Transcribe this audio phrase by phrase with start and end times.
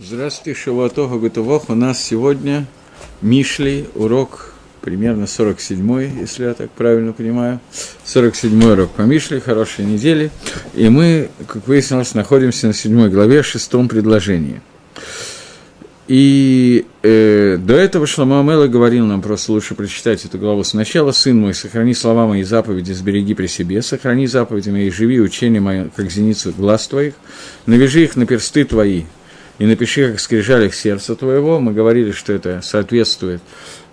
[0.00, 1.70] Здравствуйте, Шавуатога Гутувох.
[1.70, 2.66] У нас сегодня
[3.22, 7.60] Мишли, урок примерно 47-й, если я так правильно понимаю.
[8.04, 10.32] 47-й урок по Мишли, хорошей недели.
[10.74, 14.60] И мы, как выяснилось, находимся на 7 главе, шестом предложении.
[16.08, 21.12] И э, до этого Шлома Амела говорил нам, просто лучше прочитать эту главу сначала.
[21.12, 25.84] «Сын мой, сохрани слова мои заповеди, сбереги при себе, сохрани заповеди мои, живи учения мои,
[25.94, 27.14] как зеницу глаз твоих,
[27.66, 29.04] навяжи их на персты твои,
[29.58, 31.60] и напиши, как скрижалях сердца твоего.
[31.60, 33.40] Мы говорили, что это соответствует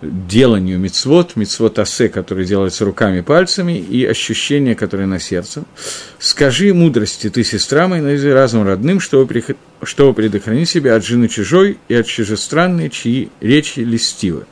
[0.01, 5.63] деланию мицвод, мицвод асе, который делается руками пальцами, и ощущения, которые на сердце.
[6.17, 9.43] Скажи мудрости ты, сестра моя, на разум родным, чтобы,
[9.83, 14.45] чтобы предохранить себя от жены чужой и от чужестранной, чьи речи листивы.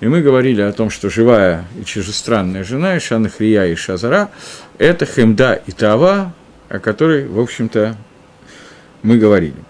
[0.00, 4.30] И мы говорили о том, что живая и чужестранная жена, и Шанахрия, и Шазара,
[4.78, 6.34] это Хемда и Тава,
[6.68, 7.96] о которой, в общем-то,
[9.02, 9.67] мы говорили.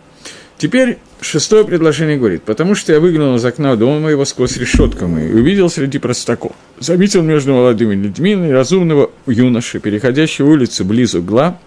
[0.58, 5.30] Теперь шестое предложение говорит, потому что я выглянул из окна дома моего сквозь решетку мою
[5.30, 11.60] и увидел среди простаков, заметил между молодыми людьми разумного юноши, переходящего улицу близ угла,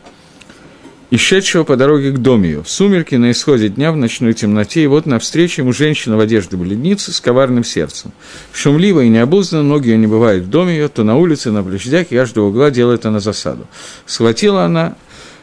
[1.09, 2.63] и шедшего по дороге к дому ее.
[2.63, 6.57] В сумерки на исходе дня в ночной темноте, и вот навстречу ему женщина в одежде
[6.57, 8.11] бледницы с коварным сердцем.
[8.53, 12.11] Шумливо и необузданно, ноги ее не бывают в доме ее, то на улице, на площадях,
[12.11, 13.67] и аж угла делает она засаду.
[14.05, 14.95] Схватила она,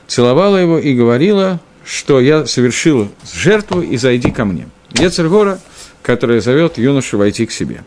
[0.07, 4.69] целовала его и говорила, что я совершил жертву и зайди ко мне.
[4.93, 5.59] Ецергора,
[6.03, 7.83] которая зовет юношу войти к себе.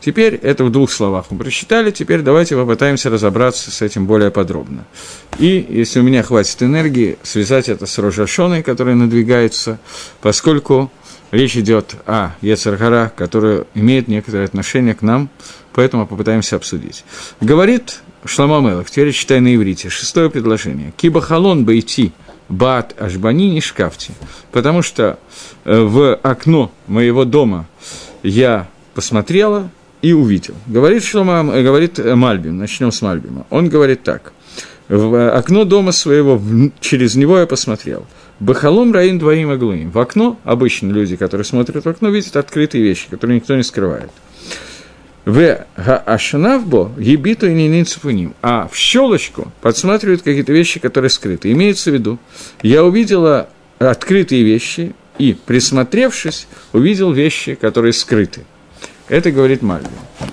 [0.00, 4.84] Теперь это в двух словах мы прочитали, теперь давайте попытаемся разобраться с этим более подробно.
[5.38, 9.78] И, если у меня хватит энергии, связать это с Рожашоной, которая надвигается,
[10.20, 10.90] поскольку
[11.30, 15.30] речь идет о Ецергора, которая имеет некоторое отношение к нам,
[15.72, 17.04] поэтому попытаемся обсудить.
[17.40, 20.92] Говорит Шлама Мелах, теперь читай на иврите, шестое предложение.
[20.96, 21.78] Киба халон бы
[22.48, 24.12] Баат Ашбани не шкафте.
[24.52, 25.18] Потому что
[25.64, 27.66] э, в окно моего дома
[28.22, 29.70] я посмотрела
[30.02, 30.54] и увидел.
[30.66, 33.46] Говорит, Шлома, э, говорит э, Мальбим, начнем с Мальбима.
[33.50, 34.32] Он говорит так.
[34.88, 36.40] В окно дома своего,
[36.80, 38.06] через него я посмотрел.
[38.38, 39.90] Бахалом Раин двоим оглуим.
[39.90, 44.10] В окно, обычно люди, которые смотрят в окно, видят открытые вещи, которые никто не скрывает.
[45.24, 48.34] В Ашанавбо ебиту и нинцепуним.
[48.42, 51.50] А в щелочку подсматривают какие-то вещи, которые скрыты.
[51.52, 52.18] Имеется в виду,
[52.62, 53.48] я увидела
[53.78, 58.44] открытые вещи и, присмотревшись, увидел вещи, которые скрыты.
[59.08, 59.90] Это говорит Мальбин.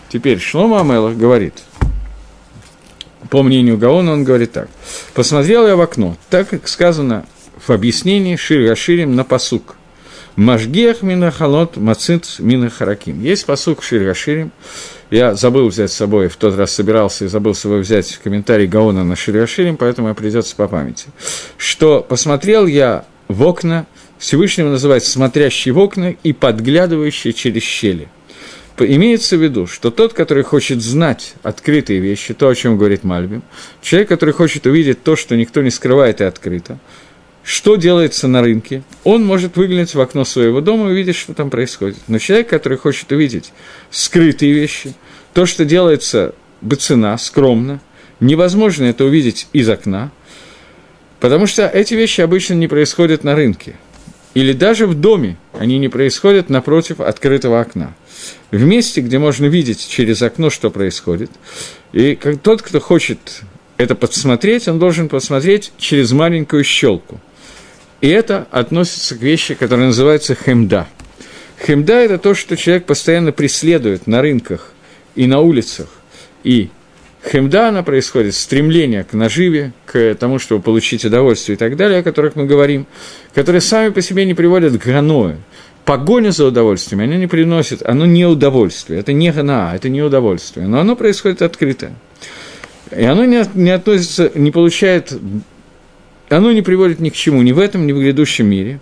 [0.09, 1.53] Теперь Шлома Амелах говорит,
[3.29, 4.67] по мнению Гаона, он говорит так.
[5.13, 7.25] «Посмотрел я в окно, так как сказано
[7.65, 9.75] в объяснении Шир Гаширим на посук–
[10.35, 13.21] Машгех минахалот мацит минахараким.
[13.21, 14.51] Есть посук Ширгаширим.
[15.09, 18.65] Я забыл взять с собой, в тот раз собирался и забыл с собой взять комментарий
[18.65, 21.07] Гаона на Ширгаширим, поэтому придется по памяти.
[21.57, 23.85] Что посмотрел я в окна,
[24.19, 28.07] Всевышнего называется «смотрящий в окна» и подглядывающий через щели.
[28.77, 33.43] Имеется в виду, что тот, который хочет знать открытые вещи, то, о чем говорит Мальбим,
[33.81, 36.79] человек, который хочет увидеть то, что никто не скрывает и открыто,
[37.43, 41.49] что делается на рынке, он может выглянуть в окно своего дома и увидеть, что там
[41.49, 41.97] происходит.
[42.07, 43.51] Но человек, который хочет увидеть
[43.89, 44.93] скрытые вещи,
[45.33, 47.81] то, что делается бы цена, скромно,
[48.19, 50.11] невозможно это увидеть из окна,
[51.19, 53.75] потому что эти вещи обычно не происходят на рынке.
[54.33, 57.93] Или даже в доме они не происходят напротив открытого окна.
[58.51, 61.31] В месте, где можно видеть через окно, что происходит,
[61.91, 63.41] и как тот, кто хочет
[63.77, 67.19] это подсмотреть, он должен посмотреть через маленькую щелку–
[68.01, 70.87] и это относится к вещи, которая называется хемда.
[71.65, 74.73] Хемда– это то, что человек постоянно преследует на рынках
[75.15, 75.87] и на улицах.
[76.43, 76.69] И
[77.31, 82.03] хемда, она происходит, стремление к наживе, к тому, чтобы получить удовольствие и так далее, о
[82.03, 82.87] которых мы говорим,
[83.35, 85.37] которые сами по себе не приводят к ганою.
[85.85, 90.67] Погоня за удовольствием, она не приносит, оно не удовольствие, это не гана, это не удовольствие,
[90.67, 91.91] но оно происходит открыто.
[92.95, 95.13] И оно не, не относится, не получает
[96.31, 98.79] оно не приводит ни к чему, ни в этом, ни в грядущем мире.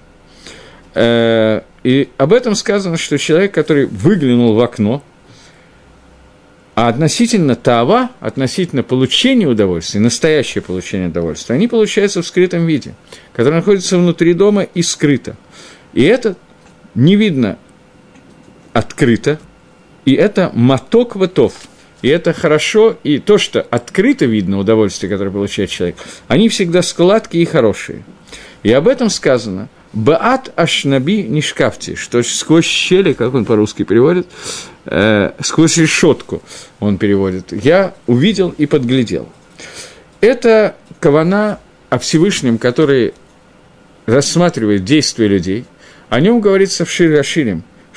[0.95, 5.03] Э, и об этом сказано, что человек, который выглянул в окно,
[6.75, 12.94] а относительно тава, относительно получения удовольствия, настоящее получение удовольствия, они получаются в скрытом виде,
[13.33, 15.35] которое находится внутри дома и скрыто.
[15.94, 16.38] И это
[16.95, 17.57] не видно
[18.74, 19.39] открыто,
[20.06, 21.53] и это моток ватов–
[22.01, 25.98] и это хорошо, и то, что открыто видно удовольствие, которое получает человек,
[26.28, 28.04] они всегда складки и хорошие.
[28.63, 34.28] И об этом сказано «Баат ашнаби нишкафти», что сквозь щели, как он по-русски переводит,
[34.86, 36.42] э, сквозь решетку
[36.80, 39.28] он переводит, я увидел и подглядел.
[40.22, 41.60] Это кавана
[41.90, 43.13] о Всевышнем, который
[44.06, 45.66] рассматривает действия людей,
[46.10, 47.19] О нем говорится в Шире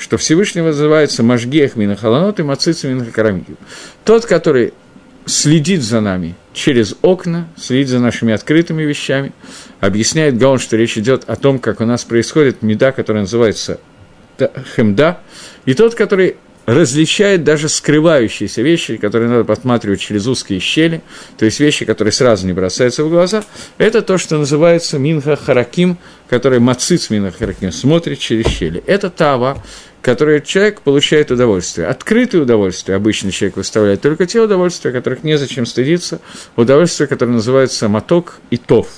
[0.03, 3.57] что Всевышний называется Машгех Минахаланот и Мациц Минахарамигим.
[4.05, 4.75] Тот, который
[5.27, 9.33] следит за нами через окна, следит за нашими открытыми вещами,
[9.79, 13.79] объясняет Гаон, что речь идет о том, как у нас происходит меда, которая называется
[14.75, 15.21] хемда,
[15.67, 16.35] и тот, который
[16.67, 21.01] различает даже скрывающиеся вещи, которые надо подсматривать через узкие щели,
[21.37, 23.45] то есть вещи, которые сразу не бросаются в глаза,
[23.79, 28.83] это то, что называется минха хараким, который мациц минха хараким, смотрит через щели.
[28.87, 29.63] Это тава,
[30.03, 31.87] которой человек получает удовольствие.
[31.87, 36.21] Открытое удовольствие обычный человек выставляет только те удовольствия, которых незачем стыдиться,
[36.57, 38.89] удовольствие, которое называется моток и тов–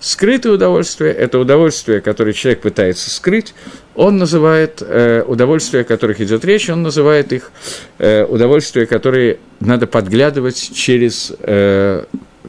[0.00, 3.54] Скрытое удовольствие– это удовольствие, которое человек пытается скрыть.
[3.94, 7.52] Он называет э, удовольствия, о которых идет речь, он называет их
[7.98, 12.04] э, удовольствия, которые надо подглядывать через, э,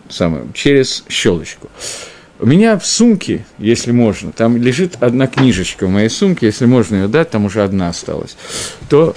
[0.09, 1.69] самое, через щелочку.
[2.41, 6.95] У меня в сумке, если можно, там лежит одна книжечка в моей сумке, если можно
[6.95, 8.35] ее дать, там уже одна осталась,
[8.89, 9.15] то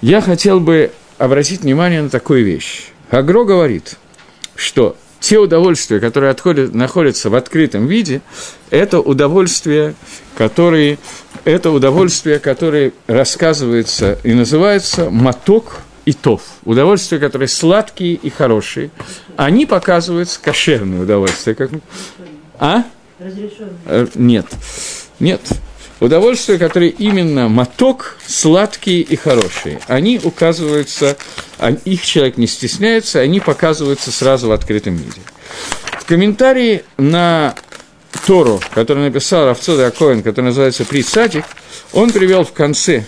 [0.00, 2.84] я хотел бы обратить внимание на такую вещь.
[3.10, 3.98] Агро говорит,
[4.54, 8.22] что те удовольствия, которые отходят, находятся в открытом виде,
[8.70, 9.94] это удовольствия,
[10.34, 10.98] которые,
[11.44, 16.42] это удовольствия, которые рассказываются и называются моток и тов.
[16.64, 18.90] Удовольствия, которые сладкие и хорошие.
[19.36, 21.54] Они показываются кошерные удовольствия.
[21.54, 21.70] Как...
[22.62, 22.84] А?
[23.86, 24.46] Э, нет.
[25.18, 25.40] Нет.
[25.98, 31.16] Удовольствия, которые именно моток, сладкие и хорошие, они указываются,
[31.58, 35.20] а их человек не стесняется, они показываются сразу в открытом виде.
[35.98, 37.56] В комментарии на
[38.26, 41.44] Тору, который написал Равцода Акоин, который называется «При садик»,
[41.92, 43.04] он привел в конце,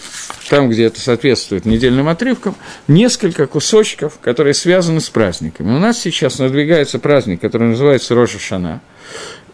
[0.50, 2.56] там, где это соответствует недельным отрывкам,
[2.88, 5.76] несколько кусочков, которые связаны с праздниками.
[5.76, 8.80] У нас сейчас надвигается праздник, который называется Рожа Шана.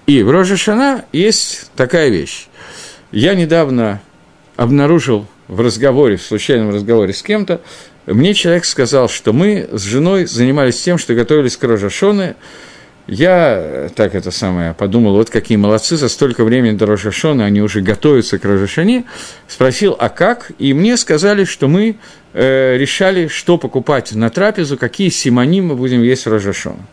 [0.06, 2.48] И в Рожа Шана есть такая вещь.
[3.12, 4.00] Я недавно
[4.56, 7.60] обнаружил в разговоре, в случайном разговоре с кем-то,
[8.06, 12.36] мне человек сказал, что мы с женой занимались тем, что готовились к Рожашоне.
[13.06, 17.80] Я так это самое подумал, вот какие молодцы, за столько времени до Рожашона они уже
[17.80, 19.04] готовятся к Рожашоне.
[19.48, 20.52] Спросил, а как?
[20.58, 21.96] И мне сказали, что мы
[22.32, 26.86] э, решали, что покупать на трапезу, какие симони мы будем есть в Рожашона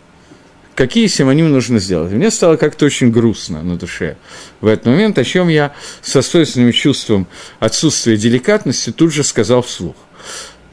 [0.78, 2.12] какие симонимы нужно сделать.
[2.12, 4.16] Мне стало как-то очень грустно на душе
[4.62, 7.26] в этот момент, о чем я со свойственным чувством
[7.60, 9.96] отсутствия деликатности тут же сказал вслух.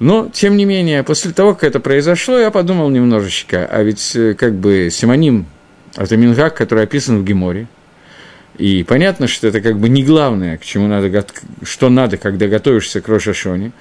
[0.01, 4.35] Но, тем не менее, после того, как это произошло, я подумал немножечко, а ведь э,
[4.35, 5.47] как бы симоним–
[5.97, 7.67] это мингак, который описан в Геморе,
[8.59, 11.25] и понятно, что это как бы не главное, к чему надо,
[11.63, 13.73] что надо, когда готовишься к Рошашоне.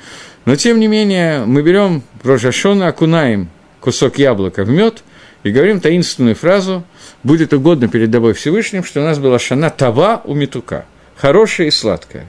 [0.45, 3.49] Но, тем не менее, мы берем Рошашона, окунаем
[3.81, 5.03] кусок яблока в мед–
[5.43, 6.83] и говорим таинственную фразу
[7.21, 10.85] «Будет угодно перед тобой Всевышним, что у нас была шана тава у метука»–
[11.15, 12.27] хорошая и сладкая.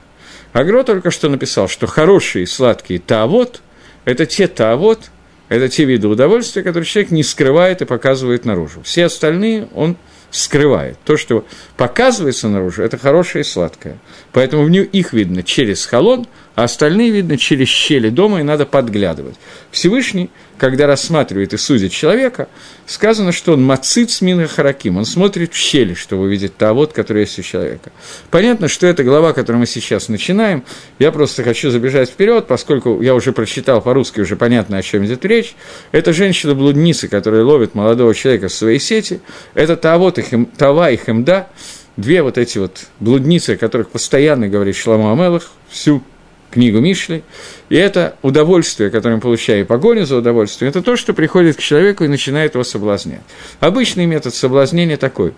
[0.53, 3.63] Агро только что написал, что хорошие и сладкие таавот–
[4.05, 5.11] это те таавот,
[5.49, 8.83] это те виды удовольствия, которые человек не скрывает и показывает наружу.
[8.83, 9.97] Все остальные он
[10.31, 10.99] скрывает.
[11.05, 11.45] То, что
[11.77, 13.99] показывается наружу, это хорошее и сладкое.
[14.35, 18.67] Поэтому в нее их видно через холод, а остальные видно через щели дома, и надо
[18.67, 19.37] подглядывать.
[19.71, 20.29] Всевышний,
[20.59, 22.49] когда рассматривает и судит человека,
[22.85, 27.39] сказано, что он мацит с хараким, он смотрит в щели, чтобы увидеть того, который есть
[27.39, 27.93] у человека.
[28.33, 30.65] Понятно, что это глава, которую мы сейчас начинаем.
[30.99, 35.25] Я просто хочу забежать вперед, поскольку я уже прочитал по-русски, уже понятно, о чем идет
[35.25, 35.55] речь.
[35.93, 39.21] Это женщина-блудница, которая ловит молодого человека в своей сети.
[39.55, 41.49] Это Тавот и хем, Тава и Хемда,
[41.97, 46.03] две вот эти вот блудницы, о которых постоянно говорит Шламу Амелах, всю
[46.51, 47.25] книгу Мишли,
[47.69, 52.05] и это удовольствие, которое мы получаем, погоню за удовольствием, это то, что приходит к человеку
[52.05, 53.23] и начинает его соблазнять.
[53.59, 55.35] Обычный метод соблазнения такой.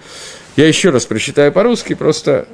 [0.56, 2.46] Я еще раз прочитаю по-русски, просто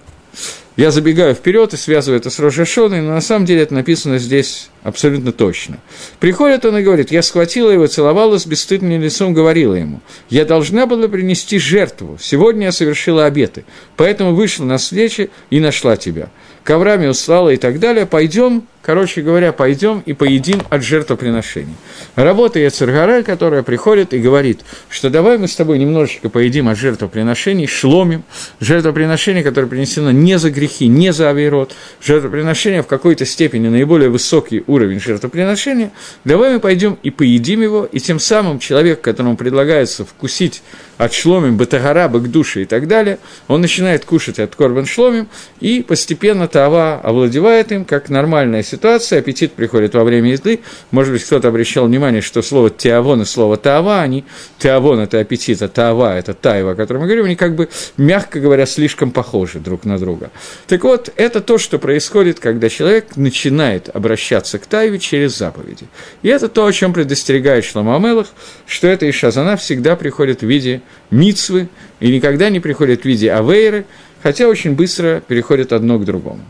[0.77, 4.71] я забегаю вперед и связываю это с Рожашоной, но на самом деле это написано здесь
[4.83, 5.79] абсолютно точно.
[6.19, 10.87] Приходит он и говорит, я схватила его, целовала с бесстыдным лицом, говорила ему, я должна
[10.87, 13.65] была принести жертву, сегодня я совершила обеты,
[13.97, 16.31] поэтому вышла на встречу и нашла тебя
[16.65, 21.75] коврами услала и так далее, пойдем, короче говоря, пойдем и поедим от жертвоприношений.
[22.17, 27.67] Работает Царгара, которая приходит и говорит, что давай мы с тобой немножечко поедим от жертвоприношений,
[27.67, 28.25] шломим,
[28.61, 34.65] жертвоприношение, которое принесено не за грехи, не за авирот, жертвоприношение в какой-то степени наиболее высокий
[34.67, 35.93] уровень жертвоприношения,
[36.25, 40.63] давай мы пойдем и поедим его, и тем самым человек, которому предлагается вкусить
[40.99, 45.29] от шломим, батагара, к душе и так далее, он начинает кушать от корбан шломим,
[45.61, 50.61] и постепенно тава овладевает им, как нормальная ситуация, аппетит приходит во время еды,
[50.91, 54.25] может быть, кто-то обращал внимание, что слово теавон и слово таава, они,
[54.59, 58.41] теавон– это аппетит, а таава– это таева, о котором мы говорим, они как бы, мягко
[58.41, 60.31] говоря, слишком похожи друг на друга.
[60.67, 65.87] Так вот, это то, что происходит, когда человек начинает обращаться к тайве через заповеди.
[66.23, 68.29] И это то, о чем предостерегает Шламамелах,
[68.67, 71.69] что эта Ишазана всегда приходит в виде мицвы
[72.01, 73.85] и никогда не приходит в виде авейры,
[74.23, 76.41] хотя очень быстро переходит одно к другому.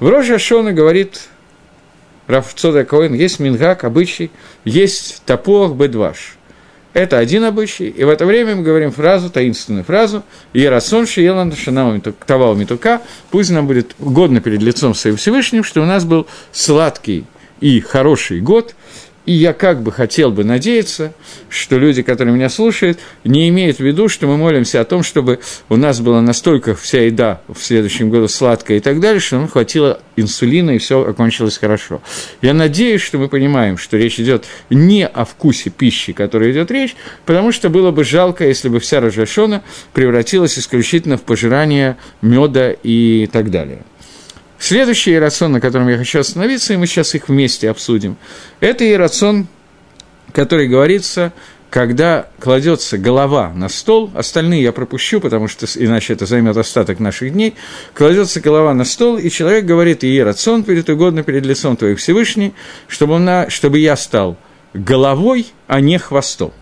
[0.00, 1.28] В Роже Ашона говорит
[2.28, 4.30] Рафцода Коэн, есть мингак, обычай,
[4.64, 6.36] есть тапох, бедваш.
[6.92, 12.00] Это один обычай, и в это время мы говорим фразу, таинственную фразу «Иерасон шиелан шанау
[12.00, 17.24] тавал митука», пусть нам будет угодно перед лицом своим Всевышним, что у нас был сладкий
[17.60, 18.74] и хороший год,
[19.28, 21.12] и я как бы хотел бы надеяться,
[21.50, 25.40] что люди, которые меня слушают, не имеют в виду, что мы молимся о том, чтобы
[25.68, 29.46] у нас была настолько вся еда в следующем году сладкая и так далее, что нам
[29.46, 32.00] хватило инсулина и все окончилось хорошо.
[32.40, 36.70] Я надеюсь, что мы понимаем, что речь идет не о вкусе пищи, о которой идет
[36.70, 42.70] речь, потому что было бы жалко, если бы вся рожашона превратилась исключительно в пожирание меда
[42.82, 43.82] и так далее.
[44.58, 48.16] Следующий иерацион, на котором я хочу остановиться, и мы сейчас их вместе обсудим,
[48.60, 49.46] это иерацион,
[50.32, 51.32] который говорится,
[51.70, 57.32] когда кладется голова на стол, остальные я пропущу, потому что иначе это займет остаток наших
[57.32, 57.54] дней,
[57.94, 62.54] кладется голова на стол, и человек говорит, иерацион перед угодно перед лицом твоих Всевышний,
[62.88, 64.36] чтобы, он, чтобы я стал
[64.74, 66.52] головой, а не хвостом.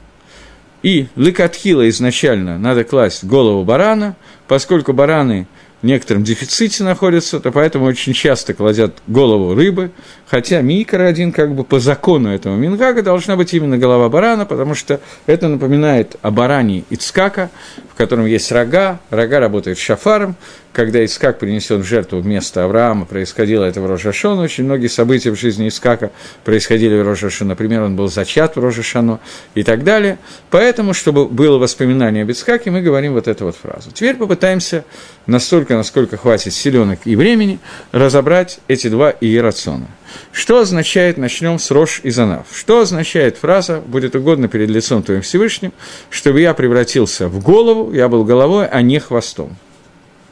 [0.83, 5.47] И лыкатхила изначально надо класть голову барана, поскольку бараны
[5.87, 9.91] некотором дефиците находятся, то поэтому очень часто кладят голову рыбы,
[10.27, 14.75] хотя микро один как бы по закону этого мингага должна быть именно голова барана, потому
[14.75, 17.51] что это напоминает о баране Ицкака,
[17.93, 20.37] в котором есть рога, рога работают шафаром,
[20.77, 24.43] когда Искак принесен в жертву вместо Авраама, происходило это в Рожашону.
[24.43, 26.11] Очень многие события в жизни Искака
[26.45, 27.49] происходили в Рожашону.
[27.49, 29.19] Например, он был зачат в Рожашону
[29.55, 30.19] и так далее.
[30.51, 33.91] Поэтому, чтобы было воспоминание об Искаке, мы говорим вот эту вот фразу.
[33.91, 34.85] Теперь попытаемся
[35.27, 37.59] настолько, насколько хватит силенок и времени,
[37.93, 39.87] разобрать эти два иерациона.
[40.31, 42.49] Что означает, начнем с Рош и Занав.
[42.53, 45.73] Что означает фраза «будет угодно перед лицом твоим Всевышним»,
[46.11, 49.57] чтобы я превратился в голову, я был головой, а не хвостом.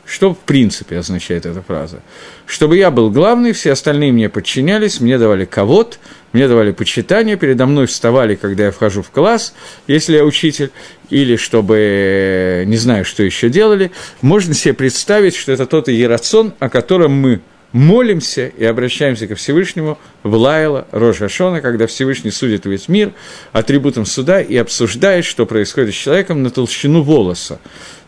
[0.06, 2.00] Что в принципе означает эта фраза?
[2.46, 5.98] Чтобы я был главный, все остальные мне подчинялись, мне давали ковод,
[6.32, 9.54] мне давали почитание, передо мной вставали, когда я вхожу в класс,
[9.86, 10.70] если я учитель,
[11.08, 13.92] или чтобы, не знаю, что еще делали.
[14.20, 17.40] Можно себе представить, что это тот иерацион, о котором мы
[17.72, 23.12] молимся и обращаемся ко Всевышнему в Лайла, Рожа Шона, когда Всевышний судит весь мир
[23.52, 27.58] атрибутом суда и обсуждает, что происходит с человеком на толщину волоса.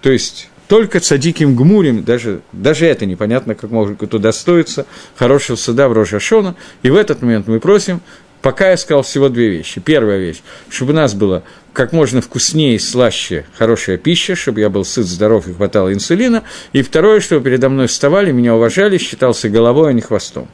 [0.03, 5.89] То есть только цадиким гмурим, даже, даже это непонятно, как может туда стоиться, хорошего суда
[5.89, 6.57] в Рожашона.
[6.83, 8.01] И в этот момент мы просим,
[8.43, 9.81] пока я сказал всего две вещи.
[9.81, 11.43] Первая вещь, чтобы у нас было
[11.73, 16.43] как можно вкуснее и слаще хорошая пища, чтобы я был сыт, здоров и хватало инсулина.
[16.73, 20.49] И второе, чтобы передо мной вставали, меня уважали, считался головой, а не хвостом.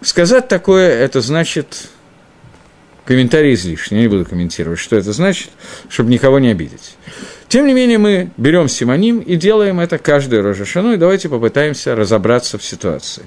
[0.00, 1.88] Сказать такое, это значит
[3.04, 5.50] комментарий излишний, я не буду комментировать, что это значит,
[5.88, 6.96] чтобы никого не обидеть.
[7.48, 12.58] Тем не менее, мы берем симоним и делаем это каждую рожешану, и давайте попытаемся разобраться
[12.58, 13.24] в ситуации.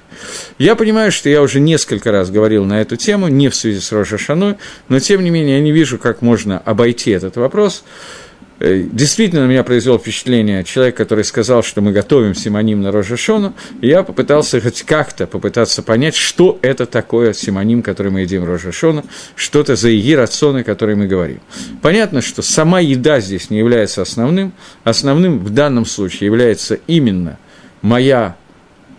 [0.58, 3.92] Я понимаю, что я уже несколько раз говорил на эту тему, не в связи с
[3.92, 4.56] рожешаной,
[4.90, 7.84] но тем не менее я не вижу, как можно обойти этот вопрос.
[8.60, 13.54] Э, действительно, на меня произвел впечатление человек, который сказал, что мы готовим симоним на Рожешону,
[13.82, 19.06] и я попытался хоть как-то попытаться понять, что это такое симоним, который мы едим Рожешону,
[19.36, 21.40] что это за еги рационы, которые мы говорим.
[21.82, 27.38] Понятно, что сама еда здесь не является основным, основным в данном случае является именно
[27.82, 28.36] моя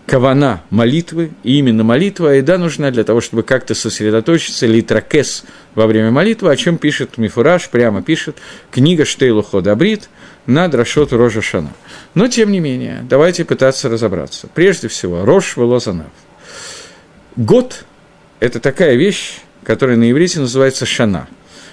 [0.09, 6.11] кавана молитвы, и именно молитва, еда нужна для того, чтобы как-то сосредоточиться, литракес во время
[6.11, 8.39] молитвы, о чем пишет Мифураж, прямо пишет
[8.71, 10.09] книга Штейлу Ходабрит
[10.47, 11.73] на Драшот Рожа Шана.
[12.15, 14.49] Но, тем не менее, давайте пытаться разобраться.
[14.55, 16.07] Прежде всего, Рош Велозанав.
[17.37, 17.85] Год–
[18.41, 21.29] это такая вещь, которая на иврите называется шана.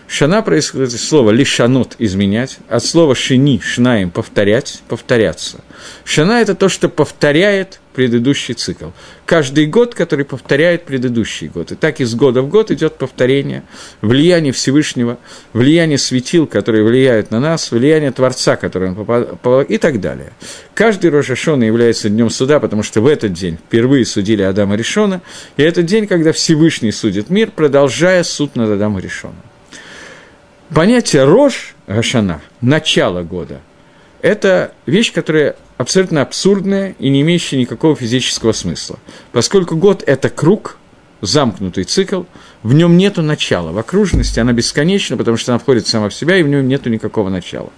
[0.08, 5.62] Шана происходит от слова лишанот– изменять, от слова шини– шнаем– повторять, повторяться.
[6.04, 8.90] Шана– это то, что повторяет предыдущий цикл.
[9.26, 11.72] Каждый год, который повторяет предыдущий год.
[11.72, 13.64] И так из года в год идет повторение,
[14.02, 15.18] влияние Всевышнего,
[15.54, 20.34] влияние светил, которые влияют на нас, влияние Творца, который он попал, и так далее.
[20.76, 25.22] Каждый Рожашона является днем суда, потому что в этот день впервые судили Адама Решона,
[25.58, 29.42] и это день, когда Всевышний судит мир, продолжая суд над Адамом Решоном.
[30.74, 33.62] Понятие Рош Гашана, начало года,
[34.22, 38.98] это вещь, которая абсолютно абсурдная и не имеющая никакого физического смысла.
[39.32, 40.78] Поскольку год– это круг,
[41.22, 42.24] замкнутый цикл,
[42.64, 43.72] в нем нету начала.
[43.72, 46.90] В окружности она бесконечна, потому что она входит сама в себя, и в нем нету
[46.90, 47.70] никакого начала.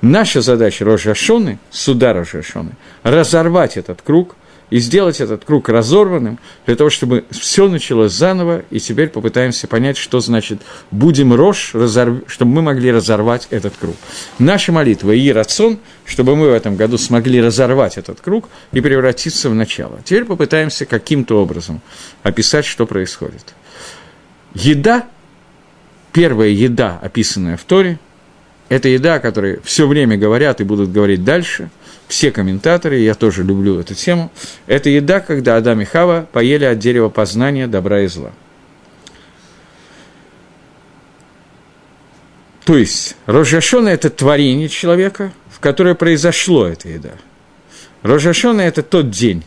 [0.00, 2.72] Наша задача Рожашоны, суда Рожашоны,
[3.04, 4.34] разорвать этот круг–
[4.72, 9.98] и сделать этот круг разорванным, для того, чтобы все началось заново, и теперь попытаемся понять,
[9.98, 12.22] что значит «будем рожь», разорв...
[12.26, 13.94] чтобы мы могли разорвать этот круг.
[14.38, 19.50] Наша молитва и рацион, чтобы мы в этом году смогли разорвать этот круг и превратиться
[19.50, 20.00] в начало.
[20.06, 21.82] Теперь попытаемся каким-то образом
[22.22, 23.54] описать, что происходит.
[24.54, 25.06] Еда,
[26.14, 27.98] первая еда, описанная в Торе,
[28.70, 31.68] это еда, о которой все время говорят и будут говорить дальше–
[32.12, 34.30] все комментаторы, я тоже люблю эту тему,
[34.66, 38.32] это еда, когда Адам и Хава поели от дерева познания добра и зла.
[42.66, 47.12] То есть, Рожашона– это творение человека, в которое произошло эта еда.
[48.02, 49.42] Рожашона– это тот день,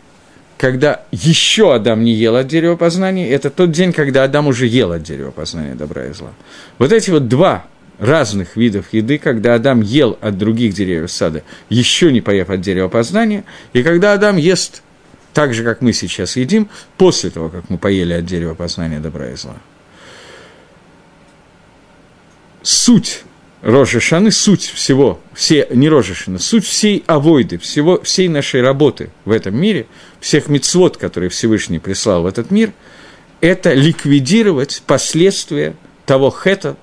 [0.58, 4.92] когда еще Адам не ел от дерева познания, это тот день, когда Адам уже ел
[4.92, 6.32] от дерева познания добра и зла.
[6.80, 7.68] Вот эти вот два
[8.00, 12.88] разных видов еды, когда Адам ел от других деревьев сада, еще не поев от дерева
[12.88, 14.82] познания, и когда Адам ест
[15.34, 19.32] так же, как мы сейчас едим, после того, как мы поели от дерева познания добра
[19.32, 19.58] и зла.
[22.64, 23.24] Суть
[23.62, 29.58] Рожешаны, суть всего, все, не Рожешаны, суть всей авойды, всего, всей нашей работы в этом
[29.60, 29.88] мире,
[30.22, 32.72] всех мецвод, которые Всевышний прислал в этот мир,
[33.42, 35.76] это ликвидировать последствия
[36.06, 36.78] того хета,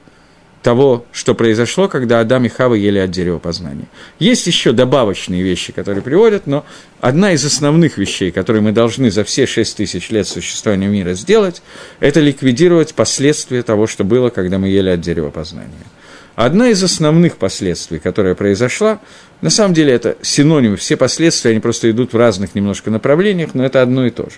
[0.63, 3.87] того, что произошло, когда Адам и Хава ели от дерева познания.
[4.19, 6.65] Есть еще добавочные вещи, которые приводят, но
[7.01, 11.63] одна из основных вещей, которые мы должны за все шесть тысяч лет существования мира сделать,
[12.01, 15.71] это ликвидировать последствия того, что было, когда мы ели от дерева познания.
[16.35, 19.01] Одна из основных последствий, которая произошла,
[19.43, 23.65] на самом деле это синонимы, все последствия, они просто идут в разных немножко направлениях, но
[23.65, 24.37] это одно и то же.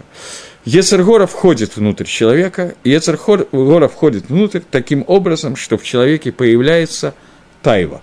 [0.65, 7.15] Ецергора входит внутрь человека, и Ецергора входит внутрь таким образом, что в человеке появляется
[7.63, 8.03] тайва.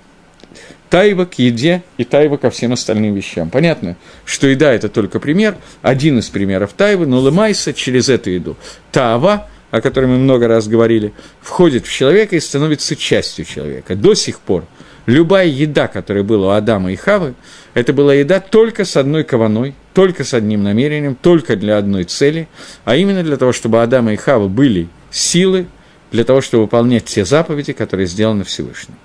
[0.90, 3.50] Тайва к еде и тайва ко всем остальным вещам.
[3.50, 8.58] Понятно, что еда– это только пример, один из примеров тайвы, но лымайся через эту еду.
[8.92, 13.96] Таава, о которой мы много раз говорили, входит в человека и становится частью человека.
[13.96, 14.66] До сих пор–
[15.08, 17.34] Любая еда, которая была у Адама и Хавы,
[17.74, 22.48] это была еда только с одной кованой, только с одним намерением, только для одной цели,
[22.86, 25.66] а именно для того, чтобы Адама и Хава были силы
[26.12, 28.96] для того, чтобы выполнять те заповеди, которые сделаны Всевышним.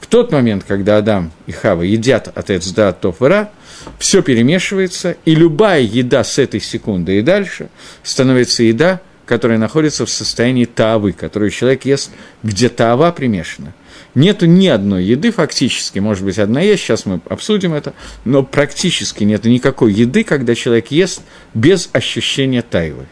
[0.00, 3.50] В тот момент, когда Адам и Хава едят от Эцда от Тофера,
[3.98, 7.68] все перемешивается, и любая еда с этой секунды и дальше
[8.02, 12.10] становится еда, которая находится в состоянии тавы, которую человек ест,
[12.42, 13.74] где тава примешана–
[14.14, 19.24] нету ни одной еды фактически, может быть, одна есть, сейчас мы обсудим это, но практически
[19.24, 21.22] нет никакой еды, когда человек ест
[21.54, 23.06] без ощущения тайвы.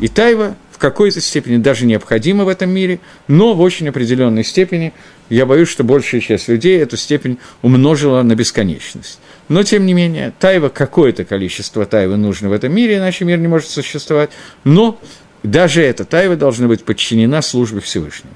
[0.00, 4.92] И тайва в какой-то степени даже необходима в этом мире, но в очень определенной степени,
[5.30, 9.20] я боюсь, что большая часть людей эту степень умножила на бесконечность.
[9.48, 13.46] Но, тем не менее, тайва, какое-то количество тайвы нужно в этом мире, иначе мир не
[13.46, 14.30] может существовать,
[14.64, 14.98] но
[15.48, 18.34] даже эта тайва должна быть подчинена службе Всевышнего.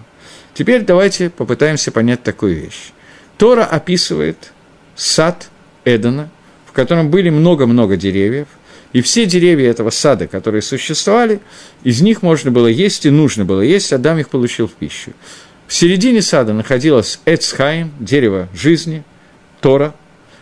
[0.54, 2.92] Теперь давайте попытаемся понять такую вещь.
[3.38, 4.52] Тора описывает
[4.94, 5.48] сад
[5.84, 6.28] Эдена,
[6.66, 8.48] в котором были много-много деревьев,
[8.92, 11.40] и все деревья этого сада, которые существовали,
[11.82, 15.12] из них можно было есть и нужно было есть, Адам их получил в пищу.
[15.66, 19.04] В середине сада находилось Эцхайм, дерево жизни,
[19.60, 19.94] Тора,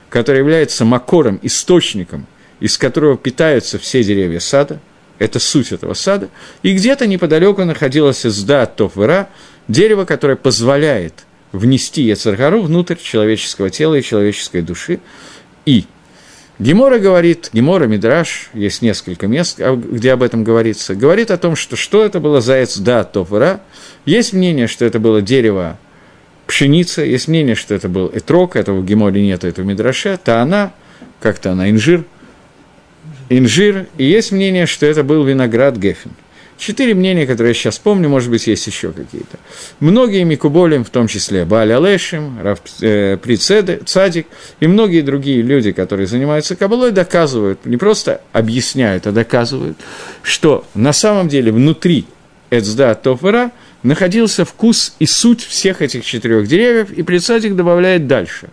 [0.08, 2.26] которое является макором, источником,
[2.60, 4.80] из которого питаются все деревья сада,
[5.18, 6.28] это суть этого сада,
[6.62, 9.28] и где-то неподалеку находилась Изда Тофвера,
[9.68, 15.00] Дерево, которое позволяет внести Ецаргару внутрь человеческого тела и человеческой души.
[15.64, 15.84] И
[16.58, 21.56] Гемора говорит, Гемора, Мидраш, есть несколько мест, а, где об этом говорится, говорит о том,
[21.56, 23.60] что что это было заяц да тофра.
[24.04, 25.78] Есть мнение, что это было дерево
[26.46, 30.72] пшеница, есть мнение, что это был этрок, этого в Геморе нет, этого Мидраше, то она,
[31.20, 32.04] как-то она инжир,
[33.28, 36.12] инжир, и есть мнение, что это был виноград Гефин–
[36.58, 39.38] Четыре мнения, которые я сейчас помню, может быть, есть еще какие-то.
[39.78, 44.26] Многие Микуболем, в том числе Баали Алешим, Раф, э, Прицеды, Цадик
[44.60, 49.76] и многие другие люди, которые занимаются Кабалой, доказывают, не просто объясняют, а доказывают,
[50.22, 52.06] что на самом деле внутри
[52.48, 58.48] Эцда Тофера находился вкус и суть всех этих четырех деревьев, и Прицадик добавляет дальше,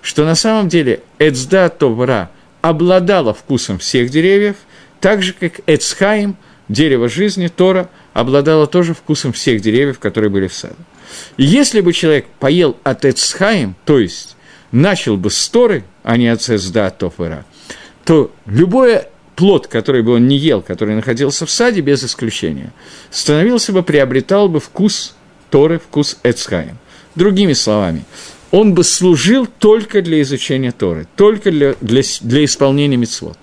[0.00, 2.30] что на самом деле Эцда Тофера
[2.60, 4.56] обладала вкусом всех деревьев,
[5.00, 6.36] так же, как Эцхаим–
[6.68, 10.76] дерево жизни, Тора, обладало тоже вкусом всех деревьев, которые были в саду.
[11.36, 14.36] И если бы человек поел от Эцхаим, то есть
[14.70, 17.44] начал бы с Торы, а не от Цезда Тофера,
[18.04, 22.72] то любое плод, который бы он не ел, который находился в саде, без исключения,
[23.10, 25.14] становился бы, приобретал бы вкус
[25.50, 26.78] Торы, вкус Эцхаем.
[27.14, 28.04] Другими словами,
[28.50, 33.38] он бы служил только для изучения Торы, только для, для, для исполнения мицвод.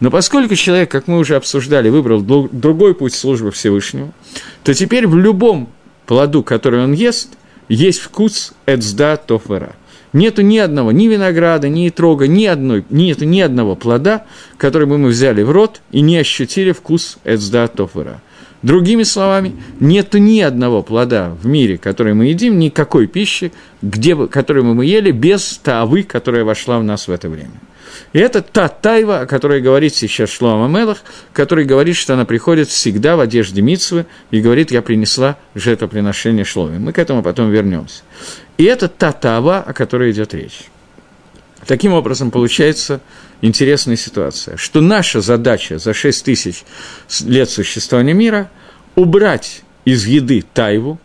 [0.00, 4.12] Но поскольку человек, как мы уже обсуждали, выбрал другой путь службы Всевышнего,
[4.64, 5.68] то теперь в любом
[6.06, 7.30] плоду, который он ест,
[7.68, 9.76] есть вкус эцда тофера–
[10.12, 14.24] Нету ни одного, ни винограда, ни трога, ни одной, нету ни одного плода,
[14.56, 18.22] который бы мы взяли в рот и не ощутили вкус эцда тофера.
[18.62, 24.64] Другими словами, нету ни одного плода в мире, который мы едим, никакой пищи, где, которую
[24.64, 27.52] мы ели, без тавы, которая вошла в нас в это время.
[28.12, 30.98] И это та тайва, о которой говорит сейчас Шлома Мелах,
[31.32, 36.78] который говорит, что она приходит всегда в одежде Мицвы и говорит, я принесла жертвоприношение Шломе.
[36.78, 38.02] Мы к этому потом вернемся.
[38.56, 40.68] И это та тава, о которой идет речь.
[41.66, 43.00] Таким образом, получается
[43.40, 46.64] интересная ситуация, что наша задача за 6 тысяч
[47.24, 48.50] лет существования мира–
[48.94, 50.98] убрать из еды тайву,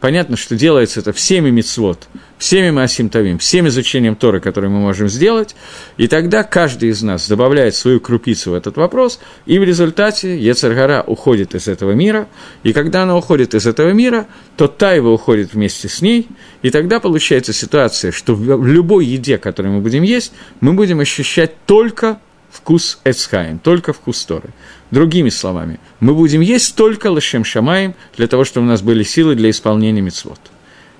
[0.00, 2.08] Понятно, что делается это всеми мицвод,
[2.40, 5.54] всеми Маасим всем изучением Торы, которые мы можем сделать,
[5.98, 11.04] и тогда каждый из нас добавляет свою крупицу в этот вопрос, и в результате Ецаргара
[11.06, 12.28] уходит из этого мира,
[12.62, 14.26] и когда она уходит из этого мира,
[14.56, 16.28] то Тайва уходит вместе с ней,
[16.62, 21.52] и тогда получается ситуация, что в любой еде, которую мы будем есть, мы будем ощущать
[21.66, 24.48] только вкус Эцхайм, только вкус Торы.
[24.90, 29.34] Другими словами, мы будем есть только лошем шамаем для того, чтобы у нас были силы
[29.34, 30.40] для исполнения мецвод.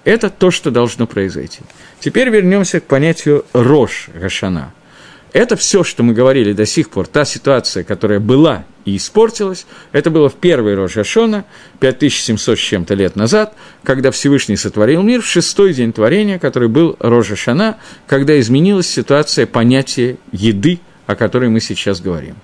[0.04, 1.60] Это то, что должно произойти.
[1.98, 4.72] Теперь вернемся к понятию Рош Гашана.
[5.32, 10.10] Это все, что мы говорили до сих пор, та ситуация, которая была и испортилась, это
[10.10, 11.44] было в первый Рош Гашона,
[11.78, 16.96] 5700 с чем-то лет назад, когда Всевышний сотворил мир, в шестой день творения, который был
[16.98, 17.76] Рош Гашана,
[18.08, 22.34] когда изменилась ситуация понятия еды, о которой мы сейчас говорим.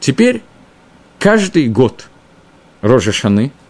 [0.00, 0.42] Теперь
[1.18, 2.06] каждый год
[2.80, 3.52] Рожа Шаны–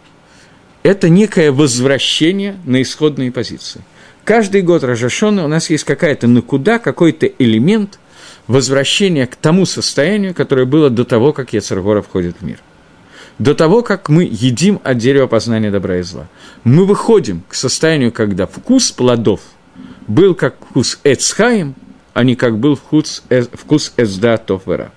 [0.83, 3.83] это некое возвращение на исходные позиции.
[4.25, 7.99] Каждый год Рожашона у нас есть какая-то накуда, какой-то элемент
[8.47, 12.59] возвращения к тому состоянию, которое было до того, как Ецаргора входит в мир.
[13.39, 16.29] До того, как мы едим от дерева познания добра и зла.
[16.65, 19.41] Мы выходим к состоянию, когда вкус плодов
[20.07, 21.75] был как вкус Эцхаим,
[22.15, 24.93] а не как был вкус, э, вкус Эцда Тофвера.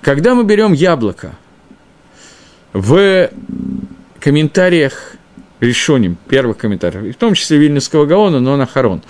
[0.00, 1.36] Когда мы берем яблоко–
[2.72, 3.30] в
[4.20, 5.12] комментариях
[5.60, 9.02] решением, первых комментариев, в том числе Вильнюсского Гаона, но на Харон,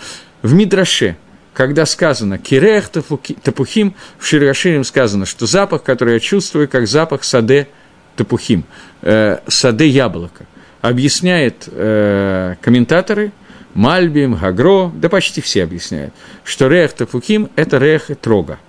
[0.42, 1.16] в Мидраше,
[1.53, 7.68] когда сказано «Кирех тапухим», в Ширгаширим сказано, что запах, который я чувствую, как запах саде
[8.16, 8.64] тапухим,
[9.03, 10.47] э, саде яблока.
[10.81, 13.33] Объясняет э, комментаторы,
[13.75, 18.59] Мальбим, Гагро, да почти все объясняют, что рех тапухим– это рех трога–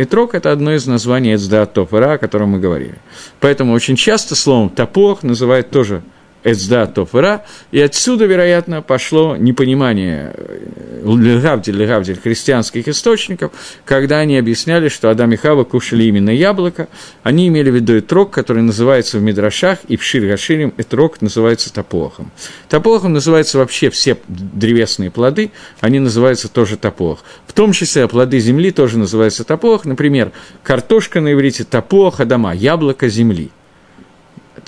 [0.00, 2.94] Итрок– это одно из названий Эцдаатов, о котором мы говорили.
[3.38, 6.02] Поэтому очень часто словом «топор» называют тоже
[6.42, 13.52] Эцда Тофера, и отсюда, вероятно, пошло непонимание э, Легавдель, Легавдель христианских источников,
[13.84, 16.88] когда они объясняли, что Адам и Хава кушали именно яблоко,
[17.22, 22.30] они имели в виду этрог, который называется в Мидрашах, и в Ширгаширим этрог называется топохом.
[22.68, 25.50] Топохом называются вообще все древесные плоды,
[25.80, 27.22] они называются тоже топох.
[27.46, 33.08] В том числе плоды земли тоже называются топох, например, картошка на иврите топох, адама, яблоко
[33.08, 33.50] земли–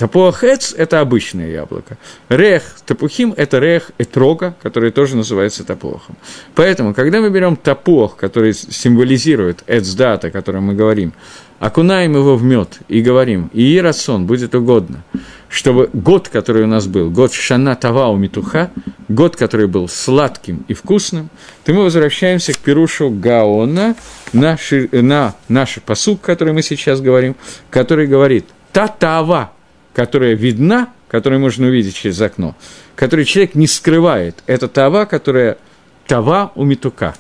[0.02, 1.96] Тапуах эц– это обычное яблоко.
[2.28, 6.16] Рех тапухим– это рех этрога, который тоже называется тапуахом.
[6.56, 11.12] Поэтому, когда мы берем тапуах, который символизирует эцдата, о котором мы говорим,
[11.60, 15.04] окунаем его в мед и говорим, и расон будет угодно,
[15.48, 18.72] чтобы год, который у нас был, год Шана Тавау Митуха,
[19.08, 21.30] год, который был сладким и вкусным,
[21.62, 23.94] то мы возвращаемся к Перушу Гаона,
[24.32, 24.58] на,
[24.90, 27.36] на наш посук, который мы сейчас говорим,
[27.70, 29.51] который говорит «Та-тава»,
[29.94, 32.56] которая видна, которую можно увидеть через окно,
[32.96, 35.58] которую человек не скрывает, это тава, которая
[36.06, 37.14] тава у метука.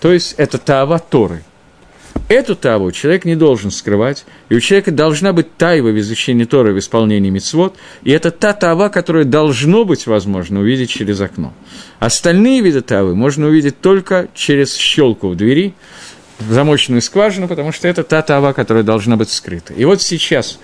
[0.00, 1.42] То есть это тава Торы.
[2.28, 6.72] Эту таву человек не должен скрывать, и у человека должна быть тайва в изучении Торы
[6.72, 11.52] в исполнении мицвод, и это та тава, которую должно быть возможно увидеть через окно.
[11.98, 15.74] Остальные виды тавы можно увидеть только через щелку в двери,
[16.38, 19.74] в замочную скважину, потому что это та тава, которая должна быть скрыта.
[19.74, 20.58] И вот сейчас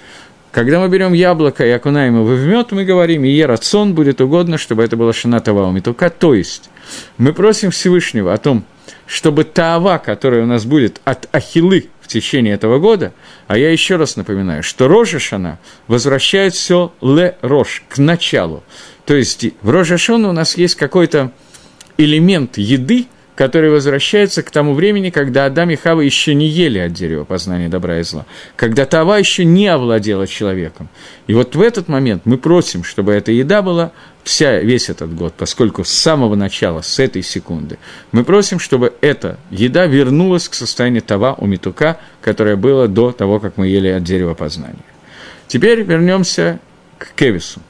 [0.52, 4.58] когда мы берем яблоко и окунаем его в мед, мы говорим, и рацион будет угодно,
[4.58, 6.10] чтобы это было шинатава митука.
[6.10, 6.70] То есть
[7.18, 8.64] мы просим Всевышнего о том,
[9.06, 13.12] чтобы таава, которая у нас будет от ахилы в течение этого года,
[13.46, 18.62] а я еще раз напоминаю, что Рожа Шана возвращает все ле Рош, к началу.
[19.04, 21.32] То есть в Рожа Шана у нас есть какой-то
[21.98, 23.06] элемент еды,
[23.38, 27.68] который возвращается к тому времени, когда Адам и Хава еще не ели от дерева познания
[27.68, 30.88] добра и зла, когда Тава еще не овладела человеком.
[31.28, 33.92] И вот в этот момент мы просим, чтобы эта еда была
[34.24, 37.78] вся, весь этот год, поскольку с самого начала, с этой секунды,
[38.10, 43.38] мы просим, чтобы эта еда вернулась к состоянию Тава у Митука, которое было до того,
[43.38, 44.84] как мы ели от дерева познания.
[45.46, 46.58] Теперь вернемся
[46.98, 47.60] к Кевису.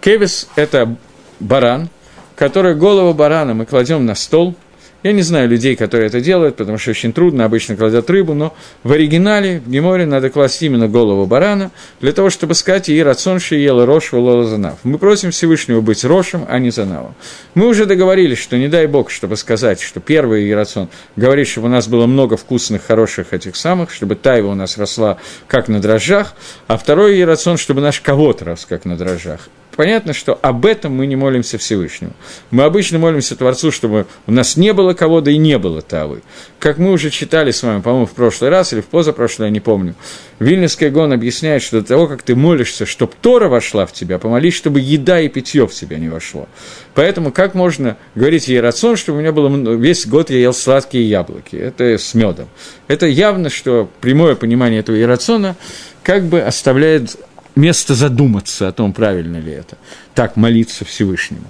[0.00, 0.96] Кевис– это
[1.40, 1.90] баран,
[2.36, 4.56] который голову барана мы кладем на стол–
[5.04, 8.56] я не знаю людей, которые это делают, потому что очень трудно, обычно кладят рыбу, но
[8.82, 13.38] в оригинале, в Геморе, надо класть именно голову барана, для того, чтобы сказать «И рацион
[13.50, 14.78] ела рош волола занав».
[14.82, 17.14] Мы просим Всевышнего быть рошем, а не занавом.
[17.54, 21.70] Мы уже договорились, что не дай Бог, чтобы сказать, что первый Ирацион говорит, чтобы у
[21.70, 26.34] нас было много вкусных, хороших этих самых, чтобы тайва у нас росла как на дрожжах,
[26.66, 31.06] а второй Ирацион, чтобы наш кого-то рос как на дрожжах понятно, что об этом мы
[31.06, 32.12] не молимся Всевышнему.
[32.50, 36.22] Мы обычно молимся Творцу, чтобы у нас не было кого, да и не было Тавы.
[36.58, 39.60] Как мы уже читали с вами, по-моему, в прошлый раз или в позапрошлый, я не
[39.60, 39.94] помню,
[40.38, 44.54] Вильнюсский гон объясняет, что до того, как ты молишься, чтобы Тора вошла в тебя, помолись,
[44.54, 46.48] чтобы еда и питье в тебя не вошло.
[46.94, 51.08] Поэтому как можно говорить ей рацион, чтобы у меня было весь год я ел сладкие
[51.08, 51.56] яблоки?
[51.56, 52.48] Это с медом.
[52.88, 55.56] Это явно, что прямое понимание этого ирациона
[56.02, 57.16] как бы оставляет
[57.54, 59.76] место задуматься о том, правильно ли это,
[60.14, 61.46] так молиться Всевышнему.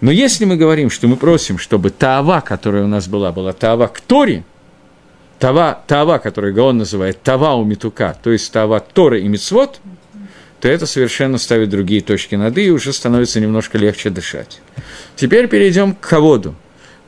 [0.00, 3.88] Но если мы говорим, что мы просим, чтобы Таава, которая у нас была, была Таава
[3.88, 4.44] к Торе,
[5.38, 9.80] Тава, Тава, которую Гаон называет Тава у Митука, то есть Тава Торы и Мицвод,
[10.60, 14.60] то это совершенно ставит другие точки над «и», и уже становится немножко легче дышать.
[15.14, 16.54] Теперь перейдем к Хаводу.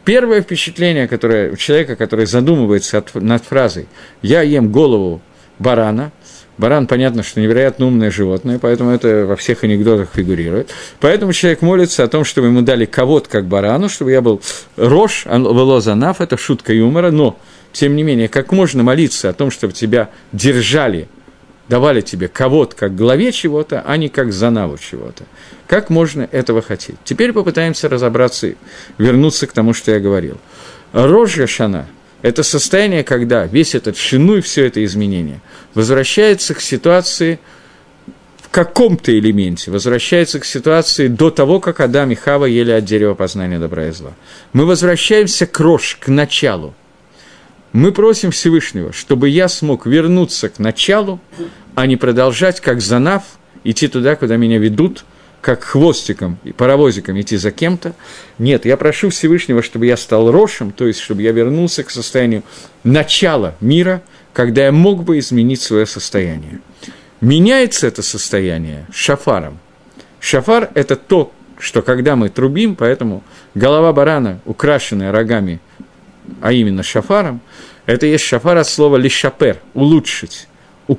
[0.05, 3.89] Первое впечатление которое, у человека, который задумывается над фразой
[4.21, 5.23] «я ем голову
[5.59, 6.13] барана»,
[6.59, 10.71] Баран, понятно, что невероятно умное животное, поэтому это во всех анекдотах фигурирует.
[11.01, 14.43] Поэтому человек молится о том, чтобы ему дали кого-то как барану, чтобы я был
[14.77, 17.39] рожь, велозанав, это шутка юмора, но,
[17.73, 21.09] тем не менее, как можно молиться о том, чтобы тебя держали,
[21.69, 25.25] давали тебе кого-то как главе чего-то, а не как занаву чего-то.
[25.69, 26.97] Как можно этого хотеть?
[27.05, 28.55] Теперь попытаемся разобраться,
[28.99, 30.39] вернуться к тому, что я говорил.
[30.93, 31.87] Рожь Шана–
[32.23, 35.41] это состояние, когда весь этот шину и все это изменение
[35.75, 37.39] возвращается к ситуации
[38.39, 43.15] в каком-то элементе, возвращается к ситуации до того, как Адам и Хава ели от дерева
[43.15, 44.15] познания добра и зла.
[44.53, 46.75] Мы возвращаемся к рожь, к началу.
[47.73, 51.21] Мы просим Всевышнего, чтобы я смог вернуться к началу,
[51.75, 53.23] а не продолжать, как Занав,
[53.63, 55.05] идти туда, куда меня ведут–
[55.41, 57.95] как хвостиком и паровозиком идти за кем-то.
[58.39, 62.43] Нет, я прошу Всевышнего, чтобы я стал рошем, то есть чтобы я вернулся к состоянию
[62.85, 66.61] начала мира, когда я мог бы изменить свое состояние.
[67.21, 69.59] Меняется это состояние шафаром.
[70.21, 73.23] Шафар– это то, что когда мы трубим, поэтому
[73.55, 75.61] голова барана, украшенная рогами,
[76.41, 77.41] а именно шафаром,
[77.87, 80.47] это есть шафар от слова лишапер– улучшить,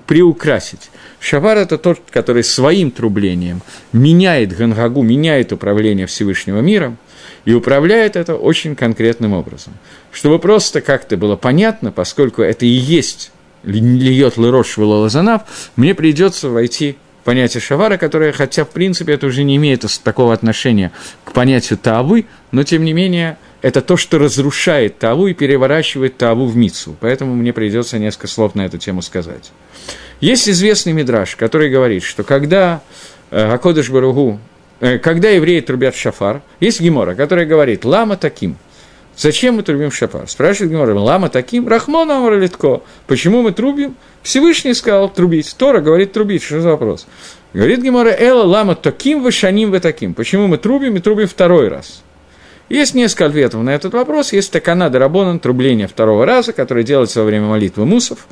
[0.05, 0.89] приукрасить.
[1.19, 6.97] Шафар– это тот, который своим трублением меняет Гангагу, меняет управление Всевышнего миром,
[7.45, 9.73] и управляет это очень конкретным образом.
[10.11, 13.31] Чтобы просто как-то было понятно, поскольку это и есть
[13.63, 15.43] льет лырош лазанав,
[15.75, 20.33] мне придется войти в понятие шавара, которое, хотя в принципе это уже не имеет такого
[20.33, 20.91] отношения
[21.25, 26.45] к понятию тавы, но тем не менее это то, что разрушает таву и переворачивает таву
[26.45, 26.95] в мицу.
[26.99, 29.51] Поэтому мне придется несколько слов на эту тему сказать.
[30.19, 32.81] Есть известный мидраж, который говорит, что когда
[33.31, 34.39] э, Акодыш Баругу,
[34.79, 38.57] э, когда евреи трубят шафар, есть гемора, который говорит «лама таким»,
[39.19, 40.29] Зачем мы трубим шафар?
[40.29, 41.67] Спрашивает Гемора, лама таким?
[41.67, 42.83] Рахмон Амарлитко.
[43.05, 43.97] Почему мы трубим?
[44.23, 45.53] Всевышний сказал трубить.
[45.57, 46.41] Тора говорит трубить.
[46.41, 47.05] Что за вопрос?
[47.51, 50.13] Говорит Гемора, эла лама таким, вышаним вы таким.
[50.13, 52.01] Почему мы трубим и трубим второй раз?
[52.69, 54.31] Есть несколько ответов на этот вопрос.
[54.31, 58.27] Есть такана Дарабонан, трубление второго раза, которое делается во время молитвы мусов.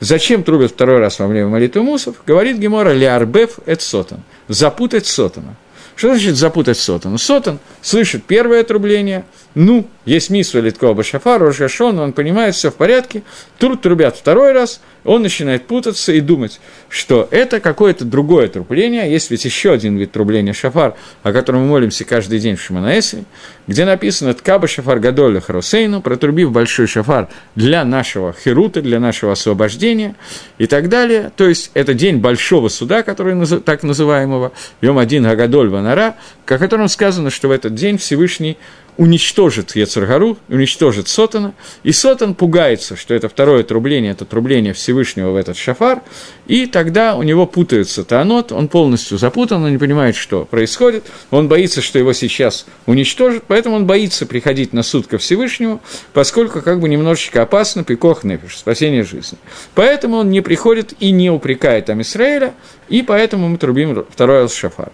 [0.00, 2.16] Зачем трубят второй раз во время молитвы мусов?
[2.26, 4.22] Говорит Гемора Леарбеф эт сотан.
[4.48, 5.56] Запутать сотана.
[5.94, 7.18] Что значит запутать сотан?
[7.18, 9.24] Сотан слышит первое трубление,
[9.54, 13.22] ну, есть мисва Литкова Башафар, Рожгашон, он понимает, все в порядке,
[13.58, 19.10] тут трубят второй раз– он начинает путаться и думать, что это какое-то другое трубление.
[19.10, 23.24] Есть ведь еще один вид трубления шафар, о котором мы молимся каждый день в Шиманаэсе,
[23.66, 30.14] где написано «Ткаба шафар гадоля харусейну», протрубив большой шафар для нашего херута, для нашего освобождения
[30.58, 31.32] и так далее.
[31.36, 36.14] То есть это день большого суда, который так называемого, Йом один Гагадоль Ванара,
[36.46, 38.56] о котором сказано, что в этот день Всевышний
[38.96, 45.36] уничтожит Ецаргару, уничтожит Сотана, и Сотан пугается, что это второе трубление, это трубление Всевышнего в
[45.36, 46.02] этот шафар,
[46.46, 51.48] И тогда у него путаются таанот, он полностью запутан, он не понимает, что происходит, он
[51.48, 55.80] боится, что его сейчас уничтожат, поэтому он боится приходить на суд ко Всевышнему,
[56.12, 59.38] поскольку как бы немножечко опасно пикох нефиш, спасение жизни.
[59.74, 62.54] Поэтому он не приходит и не упрекает там Израиля,
[62.88, 64.92] и поэтому мы трубим второй шафар.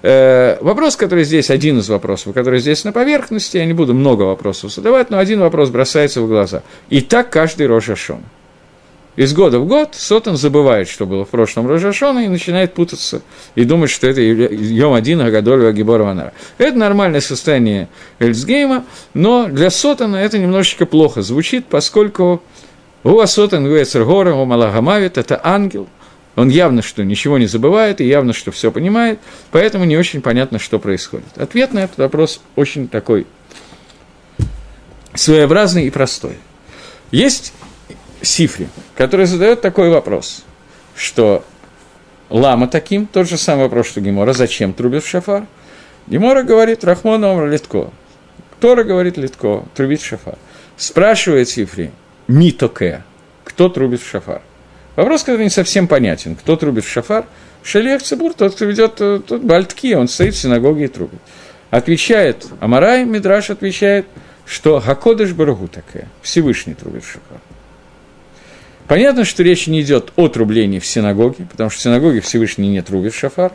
[0.00, 4.22] Э, вопрос, который здесь, один из вопросов, который здесь на поверхности, я не буду много
[4.22, 6.62] вопросов задавать, но один вопрос бросается в глаза.
[6.88, 8.20] И так каждый Рожашон.
[9.16, 13.22] Из года в год Сотан забывает, что было в прошлом Рожашона, и начинает путаться,
[13.56, 16.32] и думать, что это Йом один Агадоль Агибор Ванара.
[16.58, 17.88] Это нормальное состояние
[18.20, 18.84] Эльцгейма,
[19.14, 22.40] но для Сотана это немножечко плохо звучит, поскольку
[23.02, 25.88] у Сотан Гуэцергора, Малагамавит– это ангел–
[26.38, 29.18] он явно, что ничего не забывает и явно, что все понимает,
[29.50, 31.36] поэтому не очень понятно, что происходит.
[31.36, 33.26] Ответ на этот вопрос очень такой
[35.14, 36.36] своеобразный и простой.
[37.10, 37.52] Есть
[38.22, 40.44] Сифри, который задает такой вопрос,
[40.94, 41.44] что
[42.30, 45.44] лама таким, тот же самый вопрос, что Гемора, зачем трубит в шафар?
[46.06, 47.90] Гемора говорит, Рахмон Омра Литко.
[48.60, 50.38] Тора говорит Литко, трубит в шафар.
[50.76, 51.90] Спрашивает Сифри,
[52.28, 53.02] Митоке,
[53.42, 54.42] кто трубит в шафар?
[54.98, 56.34] Вопрос, который не совсем понятен.
[56.34, 57.24] Кто трубит в шафар?
[57.62, 61.20] Шалех Цибур, тот, кто ведет э, тот Бальтки, он стоит в синагоге и трубит.
[61.70, 64.06] Отвечает Амарай, Мидраш отвечает,
[64.44, 67.38] что Гакодыш Барагу такая, Всевышний трубит в шафар.
[68.88, 72.82] Понятно, что речь не идет о трублении в синагоге, потому что в синагоге Всевышний не
[72.82, 73.52] трубит шафар,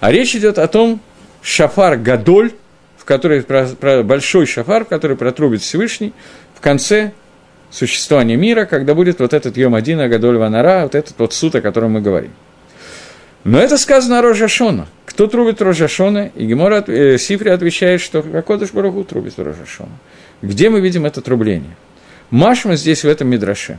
[0.00, 1.00] а речь идет о том,
[1.40, 2.50] шафар Гадоль,
[2.98, 6.12] в который, про, про большой шафар, в который протрубит Всевышний
[6.56, 7.12] в конце
[7.70, 11.60] существования мира, когда будет вот этот Йом Один, Агадоль Ванара, вот этот вот суд, о
[11.60, 12.32] котором мы говорим.
[13.44, 14.86] Но это сказано о Рожашона.
[15.06, 16.30] Кто трубит Рожашона?
[16.34, 19.92] И Гемора, э, Сифри отвечает, что Акодыш Барагу трубит Рожашона.
[20.42, 21.76] Где мы видим это трубление?
[22.30, 23.78] Машма здесь в этом Мидраше.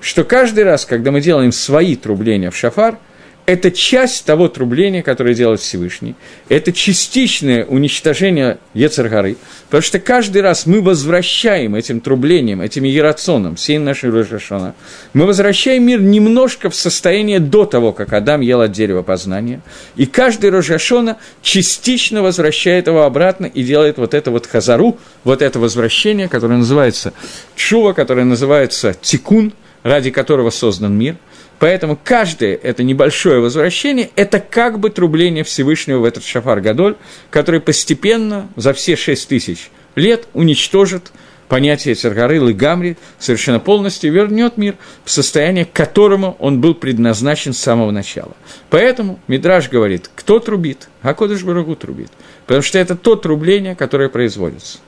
[0.00, 2.98] Что каждый раз, когда мы делаем свои трубления в шафар–
[3.44, 6.14] это часть того трубления, которое делает Всевышний.
[6.48, 9.36] Это частичное уничтожение Ецаргары.
[9.66, 14.74] Потому что каждый раз мы возвращаем этим трублением, этим иерационом, всей нашей Рожашона,
[15.12, 19.60] мы возвращаем мир немножко в состояние до того, как Адам ел от дерева познания.
[19.96, 25.58] И каждый Рожашона частично возвращает его обратно и делает вот это вот хазару, вот это
[25.58, 27.12] возвращение, которое называется
[27.56, 29.52] чува, которое называется тикун,
[29.82, 31.16] ради которого создан мир–
[31.62, 36.96] Поэтому каждое это небольшое возвращение– это как бы трубление Всевышнего в этот шафар Гадоль,
[37.30, 41.12] который постепенно за все шесть тысяч лет уничтожит
[41.46, 47.60] понятие Цергары Лыгамри совершенно полностью вернет мир в состояние, к которому он был предназначен с
[47.60, 48.32] самого начала.
[48.68, 52.10] Поэтому Мидраж говорит, кто трубит, а Кодыш Барагу трубит.
[52.46, 54.78] Потому что это то трубление, которое производится.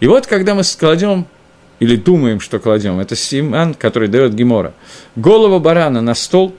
[0.00, 1.28] И вот, когда мы складем
[1.80, 4.74] или думаем, что кладем, это симан, который дает Гемора.
[5.16, 6.54] Голову барана на стол,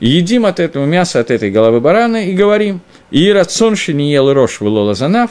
[0.00, 4.32] и едим от этого мяса, от этой головы барана, и говорим, и рацион не ел
[4.32, 5.30] рожь в занав,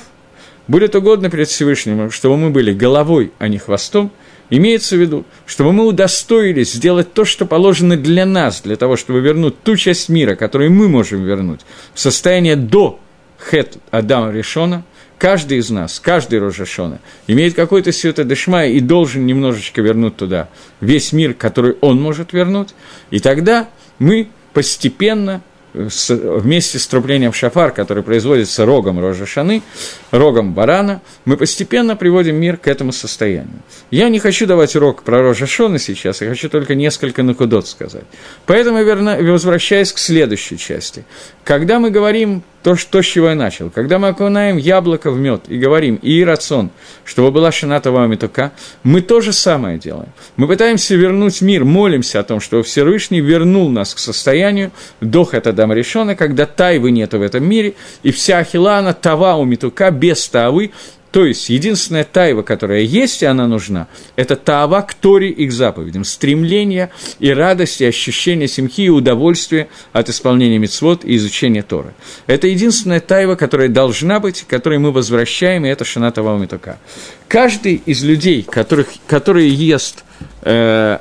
[0.68, 4.12] будет угодно перед Всевышним, чтобы мы были головой, а не хвостом,
[4.52, 9.22] Имеется в виду, чтобы мы удостоились сделать то, что положено для нас, для того, чтобы
[9.22, 11.62] вернуть ту часть мира, которую мы можем вернуть,
[11.94, 13.00] в состояние до
[13.40, 14.84] Хет Адама Решона,
[15.22, 21.14] каждый из нас, каждый Рожашона, имеет какой-то Сиота Дешмай и должен немножечко вернуть туда весь
[21.14, 22.70] мир, который он может вернуть,
[23.12, 29.62] и тогда мы постепенно с, вместе с трублением шафар, который производится рогом Рожашаны,
[30.10, 33.62] рогом барана, мы постепенно приводим мир к этому состоянию.
[33.92, 38.06] Я не хочу давать урок про Рожашона сейчас, я хочу только несколько накудот сказать.
[38.48, 41.06] Поэтому, верно, возвращаясь к следующей части.
[41.44, 43.70] Когда мы говорим то, что, с чего я начал.
[43.70, 46.70] Когда мы окунаем яблоко в мед и говорим «и рацион»,
[47.06, 48.52] чтобы была шината вамитука,
[48.84, 50.10] мы то же самое делаем.
[50.38, 55.74] Мы пытаемся вернуть мир, молимся о том, что Всевышний вернул нас к состоянию до Хатадам
[55.74, 60.72] решена, когда тайвы нету в этом мире, и вся ахилана тава у митука без тавы
[61.12, 65.52] то есть, единственная тайва, которая есть, и она нужна, это таава к Торе и к
[65.52, 71.94] заповедям, стремление и радость, и ощущение семьи и удовольствия от исполнения мецвод и изучения Торы.
[72.28, 76.80] Это единственная тайва, которая должна быть, которой мы возвращаем, и это шана тава митука.
[77.28, 80.06] Каждый из людей, которых, которые ест
[80.44, 81.00] э,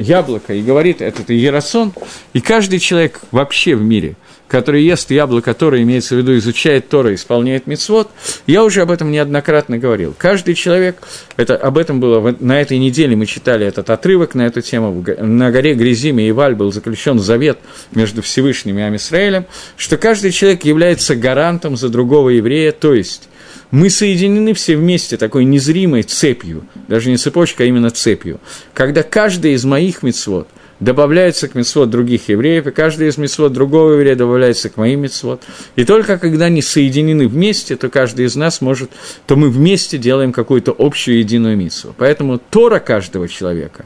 [0.00, 1.92] яблоко и говорит, это Ерасон,
[2.32, 4.16] и каждый человек вообще в мире–
[4.48, 8.10] который ест яблоко, которое имеется в виду, изучает Тора, исполняет мицвод,
[8.46, 10.14] я уже об этом неоднократно говорил.
[10.16, 11.02] Каждый человек,
[11.36, 15.50] это, об этом было, на этой неделе мы читали этот отрывок на эту тему, на
[15.50, 17.58] горе Грязиме и Валь был заключен завет
[17.94, 19.46] между Всевышним и Амисраэлем,
[19.76, 23.28] что каждый человек является гарантом за другого еврея, то есть
[23.70, 28.40] мы соединены все вместе такой незримой цепью, даже не цепочкой, а именно цепью,
[28.72, 30.48] когда каждый из моих мицвод–
[30.80, 35.42] добавляется к мецвод других евреев, и каждый из мецвод другого еврея добавляется к моим мецвод.
[35.76, 38.90] И только когда они соединены вместе, то каждый из нас может,
[39.26, 41.94] то мы вместе делаем какую-то общую единую митсву.
[41.96, 43.84] Поэтому Тора каждого человека,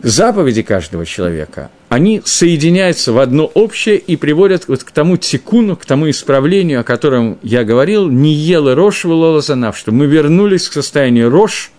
[0.00, 5.86] заповеди каждого человека, они соединяются в одно общее и приводят вот к тому тикуну, к
[5.86, 10.74] тому исправлению, о котором я говорил, не ела рожь вылола занав, что мы вернулись к
[10.74, 11.70] состоянию рожь,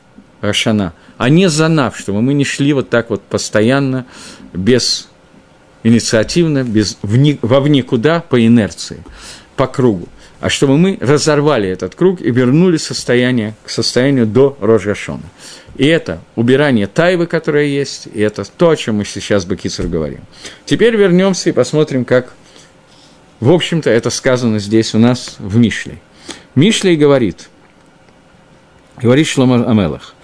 [0.42, 4.08] Рошана, а не занав, чтобы мы не шли вот так вот постоянно,
[4.54, 5.08] без
[5.84, 9.04] инициативно, без, вне, во куда по инерции,
[9.56, 10.10] по кругу,
[10.40, 15.22] а чтобы мы разорвали этот круг и вернули состояние к состоянию до Рожгашона.
[15.76, 20.22] И это убирание тайвы, которая есть, и это то, о чем мы сейчас Бакицер говорим.
[20.66, 22.34] Теперь вернемся и посмотрим, как,
[23.40, 26.00] в общем-то, это сказано здесь у нас в Мишле.
[26.56, 27.48] Мишлей говорит,
[29.00, 30.16] говорит Шлома Амелах,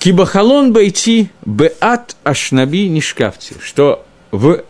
[0.00, 4.64] Кибахалон байти беат ашнаби нишкавти, что в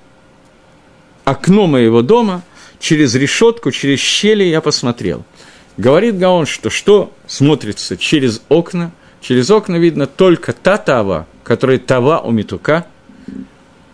[1.24, 2.42] окно моего дома
[2.80, 5.22] через решетку, через щели я посмотрел.
[5.76, 12.18] Говорит Гаон, что что смотрится через окна, через окна видно только та тава, которая тава
[12.18, 12.86] у метука,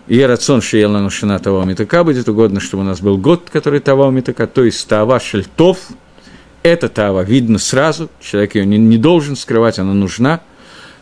[0.08, 3.50] и рацион шиел на нушина тава у метука, будет угодно, чтобы у нас был год,
[3.52, 5.80] который тава у метука, то есть тава шельтов,
[6.62, 10.40] эта тава видно сразу, человек ее не, не должен скрывать, она нужна–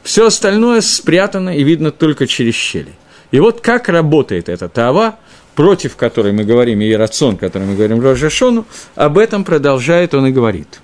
[0.05, 2.93] все остальное спрятано и видно только через щели.
[3.33, 5.19] И вот как работает эта тава,
[5.57, 10.31] против которой мы говорим, и рацион, который мы говорим Рожашону, об этом продолжает он и
[10.31, 10.81] говорит.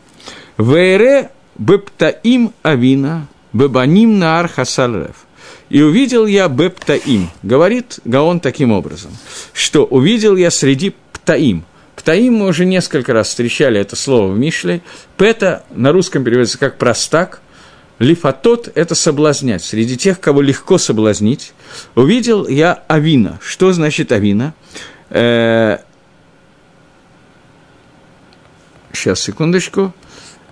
[0.57, 5.27] «Вейре бептаим авина, бебаним наар хасалрев».
[5.68, 9.12] И увидел я бептаим, говорит Гаон таким образом,
[9.53, 11.64] что увидел я среди птаим.
[11.95, 14.81] Птаим мы уже несколько раз встречали это слово в Мишле.
[15.16, 17.43] Пета на русском переводится как простак–
[18.01, 19.62] Лифатот– это соблазнять.
[19.62, 21.53] Среди тех, кого легко соблазнить,
[21.94, 23.38] увидел я Авина.
[23.42, 24.55] Что значит Авина?
[25.11, 25.78] Э,
[28.92, 29.94] сейчас, секундочку.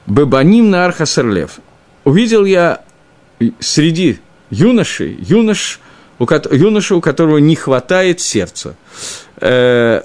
[0.06, 1.58] Бебаним на Архасерлев.
[2.04, 2.84] Увидел я
[3.60, 4.20] среди
[4.50, 5.80] юношей, юнош,
[6.18, 8.76] у, юноша, у которого не хватает сердца.
[9.40, 10.02] Э,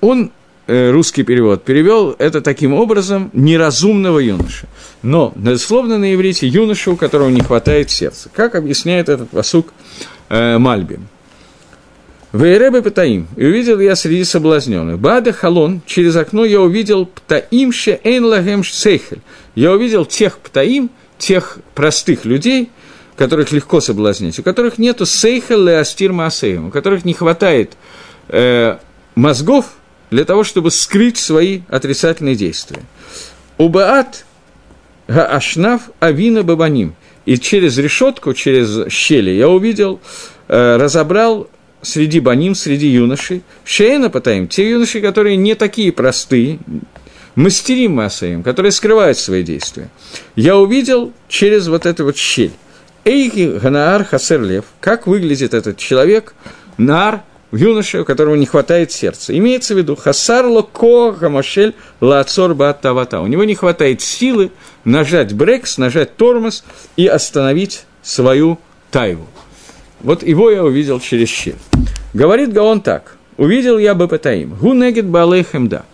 [0.00, 0.35] он Э,
[0.66, 4.66] русский перевод перевел это таким образом неразумного юноша.
[5.02, 8.28] Но, дословно на иврите, юноша, у которого не хватает сердца.
[8.32, 9.72] Как объясняет этот посук
[10.28, 10.98] э, Мальби?
[12.32, 14.98] Вейребе Птаим, и увидел я среди соблазненных.
[14.98, 19.20] Бада Халон, через окно я увидел Птаим ше эйн лагем сейхель.
[19.54, 22.70] Я увидел тех Птаим, тех простых людей,
[23.16, 27.72] которых легко соблазнить, у которых нету сейхел леастир маасеем, у которых не хватает
[28.28, 28.76] э,
[29.14, 29.75] мозгов,
[30.10, 32.82] для того, чтобы скрыть свои отрицательные действия.
[33.58, 34.24] Убаат
[35.08, 36.94] Гаашнав Авина Бабаним.
[37.24, 40.00] И через решетку, через щели я увидел,
[40.48, 41.48] э, разобрал
[41.82, 46.58] среди баним, среди юношей, шеена потаим, те юноши, которые не такие простые,
[47.34, 49.88] мастерим массаим, которые скрывают свои действия.
[50.36, 52.52] Я увидел через вот эту вот щель.
[53.04, 56.34] Эйхи Ганаар Хасерлев, как выглядит этот человек,
[56.78, 57.22] нар–
[57.52, 59.36] юноше, у которого не хватает сердца.
[59.36, 63.20] Имеется в виду хасар локо хамашель лаацор баатавата.
[63.20, 64.50] У него не хватает силы
[64.84, 66.64] нажать брекс, нажать тормоз
[66.96, 68.58] и остановить свою
[68.90, 69.26] тайву.
[70.00, 71.56] Вот его я увидел через щель.
[72.14, 73.16] Говорит Гаон так.
[73.36, 74.54] Увидел я бы Бепатаим.
[74.54, 75.84] Гу негет балейхем да.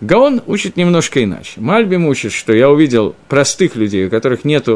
[0.00, 1.52] Гаон учит немножко иначе.
[1.56, 4.68] Мальбим учит, что я увидел простых людей, у которых нет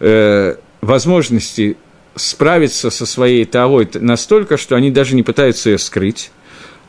[0.00, 1.76] э, возможности
[2.16, 6.30] справиться со своей тавой настолько, что они даже не пытаются ее скрыть.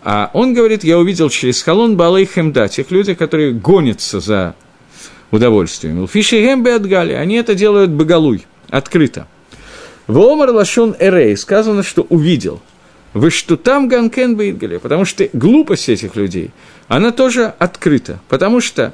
[0.03, 4.55] А он говорит, я увидел через халон Балей Хемда, тех людей, которые гонятся за
[5.31, 6.07] удовольствием.
[6.07, 9.27] Фиши Гембе отгали, они это делают боголуй, открыто.
[10.07, 12.61] В Омар Лашон Эрей сказано, что увидел.
[13.13, 14.77] Вы что там Ганкен Бейдгали?
[14.77, 16.51] Потому что глупость этих людей,
[16.87, 18.19] она тоже открыта.
[18.27, 18.93] Потому что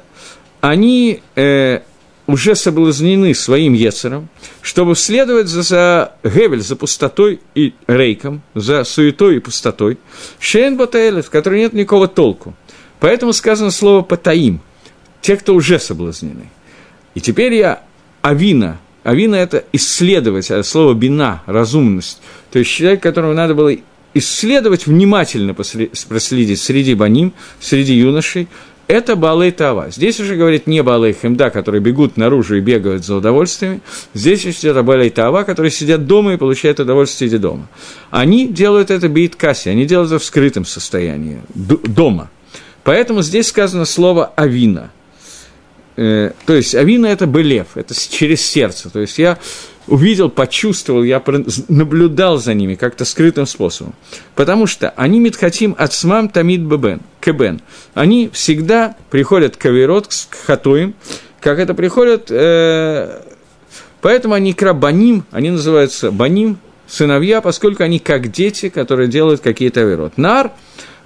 [0.60, 1.80] они э,
[2.26, 4.28] уже соблазнены своим Ецером,
[4.60, 9.98] чтобы следовать за, Гевель, за пустотой и рейком, за суетой и пустотой,
[10.38, 12.54] Шейн Батаэлет, в которой нет никакого толку.
[13.00, 14.60] Поэтому сказано слово «патаим»,
[15.20, 16.50] те, кто уже соблазнены.
[17.14, 17.82] И теперь я
[18.22, 22.20] Авина, Авина– это исследовать, а слово «бина»– разумность.
[22.50, 23.74] То есть человек, которого надо было
[24.14, 28.48] исследовать, внимательно проследить среди баним, среди юношей,
[28.88, 29.90] это Балей Тава.
[29.90, 33.80] Здесь уже говорит не Балей Хемда, которые бегут наружу и бегают за удовольствиями.
[34.14, 37.68] Здесь это Балей Тава, которые сидят дома и получают удовольствие сидя дома.
[38.10, 42.30] Они делают это бит касси, они делают это в скрытом состоянии, дома.
[42.84, 44.90] Поэтому здесь сказано слово «авина».
[45.96, 48.90] Э, то есть авина– это белев, это через сердце.
[48.90, 49.38] То есть я
[49.86, 51.22] увидел, почувствовал, я
[51.68, 53.94] наблюдал за ними как-то скрытым способом.
[54.34, 57.60] Потому что они митхатим ацмам тамид бебен, кебен.
[57.94, 60.94] Они всегда приходят к аверот, к хатоим,
[61.40, 63.20] как это приходят, э,
[64.00, 70.18] поэтому они крабаним, они называются баним, сыновья, поскольку они как дети, которые делают какие-то аверот.
[70.18, 70.52] Нар,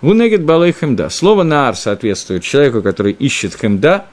[0.01, 1.09] вунегет балей хемда.
[1.09, 4.07] Слово нар соответствует человеку, который ищет хемда,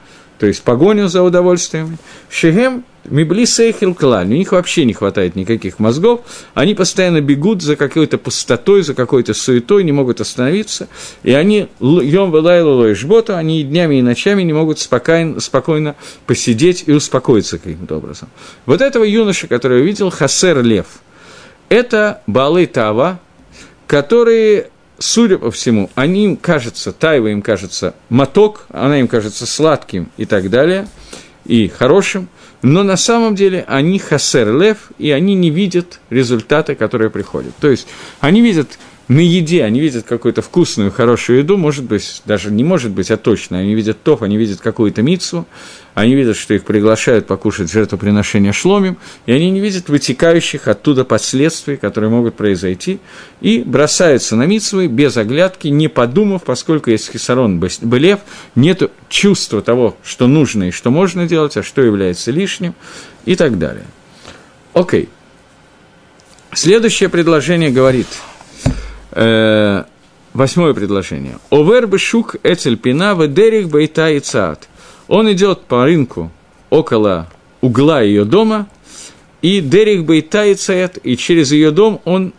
[0.44, 1.96] то есть погоню за удовольствием.
[2.28, 6.20] Шехем Мибли сейхил клаль, у них вообще не хватает никаких мозгов,
[6.52, 10.88] они постоянно бегут за какой-то пустотой, за какой-то суетой, не могут остановиться,
[11.22, 16.84] и они, йом велайло жбота, они и днями, и ночами не могут спокойно, спокойно посидеть
[16.88, 18.28] и успокоиться каким-то образом.
[18.66, 20.88] Вот этого юноша, который я видел, Хасер Лев,
[21.70, 23.18] это Балы Тава,
[23.86, 24.68] которые
[24.98, 30.24] судя по всему, они им кажется, Тайва им кажется моток, она им кажется сладким и
[30.24, 30.88] так далее,
[31.44, 32.28] и хорошим,
[32.62, 37.54] но на самом деле они хасер лев, и они не видят результаты, которые приходят.
[37.60, 37.86] То есть
[38.20, 38.78] они видят
[39.08, 43.16] на еде, они видят какую-то вкусную, хорошую еду, может быть, даже не может быть, а
[43.16, 45.46] точно, они видят топ, они видят какую-то мицу,
[45.92, 48.96] они видят, что их приглашают покушать жертвоприношение шломим,
[49.26, 52.98] и они не видят вытекающих оттуда последствий, которые могут произойти,
[53.40, 58.20] и бросаются на митсвы без оглядки, не подумав, поскольку есть хисарон Белев,
[58.54, 62.74] нет чувства того, что нужно и что можно делать, а что является лишним,
[63.26, 63.84] и так далее.
[64.72, 65.08] Окей.
[66.52, 68.06] Следующее предложение говорит,
[69.14, 69.84] э,
[70.32, 71.38] восьмое предложение.
[71.50, 74.68] Овер бешук эцельпина ведерих бейта и цаат–
[75.08, 76.30] он идет по рынку
[76.70, 77.28] около
[77.60, 78.68] угла ее дома,
[79.42, 82.32] и Дерих Бейтайцает, и через ее дом он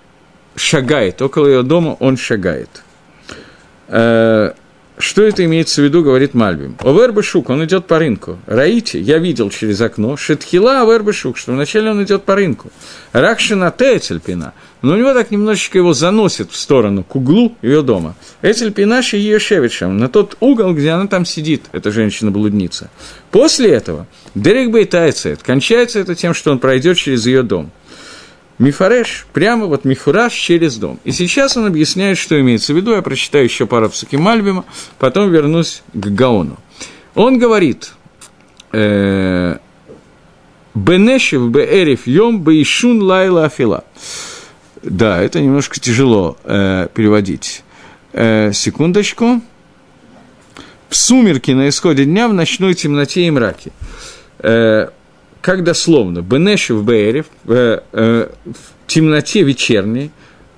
[0.55, 2.83] шагает, около ее дома он шагает.
[3.87, 4.53] Э,
[4.97, 6.77] что это имеется в виду, говорит Мальбим.
[6.79, 8.37] Овербышук, он идет по рынку.
[8.47, 12.71] Раите, я видел через окно, Шетхила Овербышук, что вначале он идет по рынку.
[13.11, 18.15] Ракшина Тецельпина, но у него так немножечко его заносит в сторону, к углу ее дома.
[18.41, 22.89] Эцельпина Шиешевичем, на тот угол, где она там сидит, эта женщина-блудница.
[23.31, 27.71] После этого Дерек Бейтайцет, кончается это тем, что он пройдет через ее дом–
[28.57, 30.99] Мифареш, прямо вот мифураж через дом.
[31.03, 32.93] И сейчас он объясняет, что имеется в виду.
[32.93, 34.63] Я прочитаю еще пару псуки Мальбима,
[34.97, 36.57] потом вернусь к Гаону.
[37.15, 37.93] Он говорит,
[38.71, 39.57] э,
[40.75, 43.85] Бенешев беэриф йом бейшун лайла афила.
[44.83, 47.63] Да, это немножко тяжело э, переводить.
[48.11, 49.41] Э, секундочку.
[50.89, 53.71] В сумерки на исходе дня в ночной темноте и мраке.
[54.39, 54.89] Э,
[55.45, 60.09] как дословно, Бенешев Беэрев, э, э, в темноте вечерней,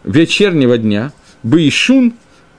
[0.05, 1.11] вечернего дня,
[1.43, 2.13] Бейшун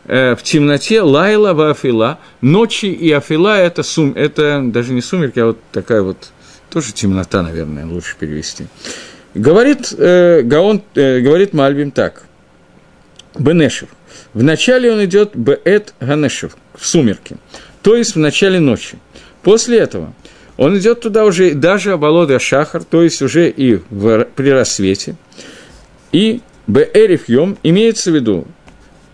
[0.05, 5.39] э, в темноте Лайла в Афила, ночи и Афила это, сум, это даже не сумерки,
[5.39, 6.33] а вот такая вот,
[6.69, 8.67] тоже темнота, наверное, лучше перевести.
[9.35, 12.25] Говорит, э, Гаон, э, говорит Мальбим так,
[13.39, 13.89] Бенешев.
[14.35, 17.39] Вначале он идет Беэт Ганешев, в сумерки,
[17.81, 18.99] то есть в начале ночи.
[19.43, 20.13] После этого–
[20.59, 25.15] он идет туда уже даже Абалода Шахар, то есть уже и в, при рассвете.
[26.13, 28.47] И Б-Эриф Йом имеется в виду,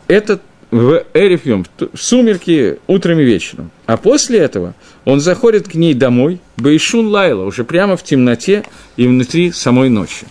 [0.09, 0.41] этот
[0.71, 3.71] в Эриф Йом, в сумерки утром и вечером.
[3.87, 4.75] А после этого
[5.05, 8.65] он заходит к ней домой, Бейшун Лайла, уже прямо в темноте
[8.97, 10.27] и внутри самой ночи.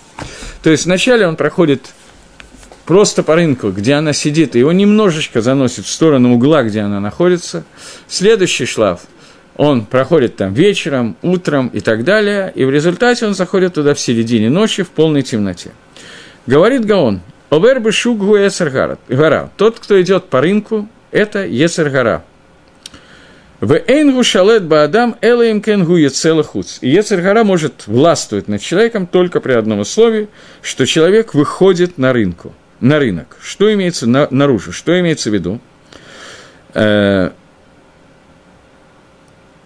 [0.64, 1.93] То есть вначале он проходит
[2.86, 6.99] просто по рынку, где она сидит, и его немножечко заносит в сторону угла, где она
[6.99, 7.64] находится.
[8.07, 9.01] Следующий шлаф–
[9.56, 13.99] он проходит там вечером, утром и так далее, и в результате он заходит туда в
[13.99, 15.72] середине ночи в полной темноте.
[16.47, 18.36] Говорит Гаон, «Овер бешугу
[19.10, 19.49] гора».
[19.58, 22.24] Тот, кто идет по рынку, это Ецергара.
[23.64, 26.80] В Эйнгу шалет баадам элаим кенгу ецелахуц.
[26.82, 30.28] И Ецергара может властвовать над человеком только при одном условии,
[30.62, 33.38] что человек выходит на рынку, на рынок.
[33.41, 34.74] Что имеется на, наружу?
[34.74, 35.62] Что имеется в виду?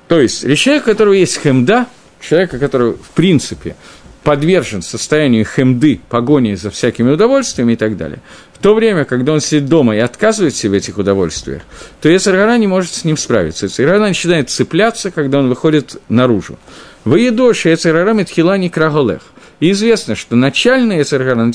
[0.08, 1.86] То есть, человек, у которого есть хемда,
[2.22, 3.76] человека, который, в принципе,
[4.24, 8.20] подвержен состоянию хемды, погони за всякими удовольствиями и так далее,
[8.54, 11.62] в то время, когда он сидит дома и отказывает себе в этих удовольствиях,
[12.02, 13.68] то Ецаргара не может с ним справиться.
[13.68, 16.58] Ецаргара начинает цепляться, когда он выходит наружу.
[17.06, 19.22] В Едоше Ецаргара Метхила не краголех.
[19.60, 21.52] И известно, что начальный Ецаргара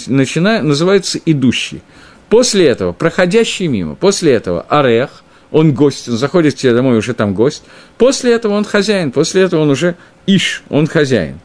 [0.63, 1.83] называется идущий.
[2.29, 5.23] После этого проходящий мимо, после этого орех,
[5.53, 7.63] он гость, он заходит к тебе домой, уже там гость.
[7.99, 9.95] После этого он хозяин, после этого он уже
[10.27, 11.39] иш, он хозяин.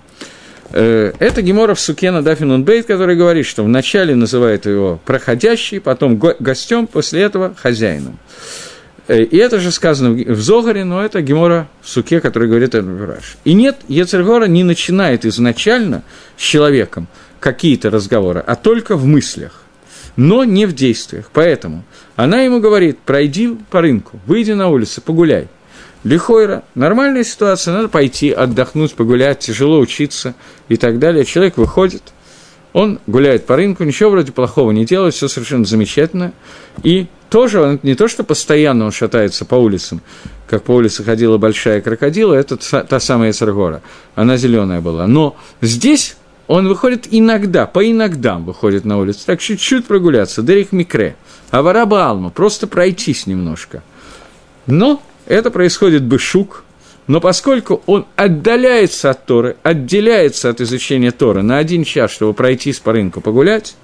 [0.71, 6.17] Э, это Гемора в Сукена Дафин Бейт, который говорит, что вначале называют его проходящий, потом
[6.17, 8.17] гостем, после этого хозяином.
[9.07, 12.81] Э, и это же сказано в Зогаре, но это Гемора в Суке, который говорит это
[12.81, 13.37] Раш.
[13.45, 16.03] И нет, Ецергора не начинает изначально
[16.37, 17.07] с человеком
[17.39, 19.63] какие-то разговоры, а только в мыслях,
[20.17, 21.29] но не в действиях.
[21.31, 21.83] Поэтому
[22.17, 25.47] она ему говорит, пройди по рынку, выйди на улицу, погуляй.
[26.03, 30.35] Лихойра, нормальная ситуация, надо пойти, отдохнуть, погулять, тяжело учиться
[30.69, 31.25] и так далее.
[31.25, 32.03] Человек выходит,
[32.73, 36.33] он гуляет по рынку, ничего вроде плохого не делает, все совершенно замечательно.
[36.83, 40.01] И тоже он не то, что постоянно он шатается по улицам,
[40.47, 43.81] как по улице ходила большая крокодила, это та самая Саргора,
[44.15, 45.07] она зеленая была.
[45.07, 46.15] Но здесь
[46.47, 51.15] он выходит иногда, по иногдам выходит на улицу, так чуть-чуть прогуляться, Дерих Микре,
[51.51, 53.83] Авараба Алма, просто пройтись немножко.
[54.65, 56.63] Но это происходит бы шук,
[57.07, 62.79] но поскольку он отдаляется от Торы, отделяется от изучения Тора на один час, чтобы пройтись
[62.79, 63.75] по рынку погулять,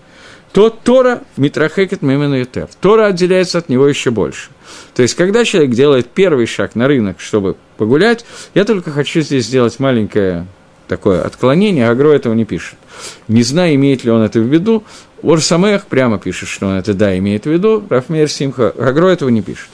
[0.52, 2.70] то Тора митрахекет мемену ютер.
[2.80, 4.50] Тора отделяется от него еще больше.
[4.94, 9.46] То есть, когда человек делает первый шаг на рынок, чтобы погулять, я только хочу здесь
[9.46, 10.46] сделать маленькое
[10.94, 12.78] такое отклонение, Агро этого не пишет.
[13.28, 14.84] Не знаю, имеет ли он это в виду,
[15.24, 19.42] Орсамех прямо пишет, что он это да имеет в виду, Рафмер Симха, Агро этого не
[19.42, 19.70] пишет.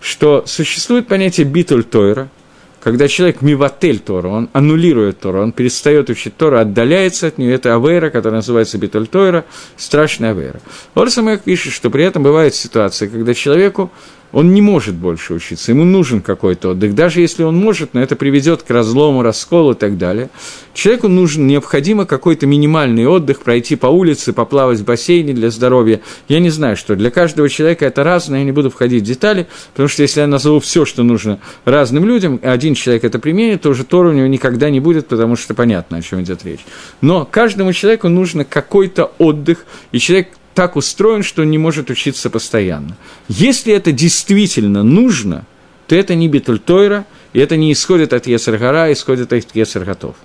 [0.00, 2.28] Что существует понятие битуль Тойра–
[2.82, 7.76] когда человек миватель Тора, он аннулирует Тору, он перестает учить Тору, отдаляется от нее, это
[7.76, 9.44] авейра, которая называется битуль Тойра,
[9.76, 10.60] страшная авейра.
[10.94, 13.92] Орсамех пишет, что при этом бывает ситуация, когда человеку
[14.32, 16.94] он не может больше учиться, ему нужен какой-то отдых.
[16.94, 20.30] Даже если он может, но это приведет к разлому, расколу и так далее.
[20.74, 26.00] Человеку нужен, необходимо какой-то минимальный отдых, пройти по улице, поплавать в бассейне для здоровья.
[26.28, 29.46] Я не знаю, что для каждого человека это разное, я не буду входить в детали,
[29.72, 33.70] потому что если я назову все, что нужно разным людям, один человек это применит, то
[33.70, 36.64] уже Тора у него никогда не будет, потому что понятно, о чем идет речь.
[37.02, 42.30] Но каждому человеку нужно какой-то отдых, и человек так устроен, что он не может учиться
[42.30, 42.96] постоянно.
[43.28, 45.44] Если это действительно нужно,
[45.86, 50.16] то это не Бетультойра, и это не исходит от Есаргара, а исходит от Есарготов.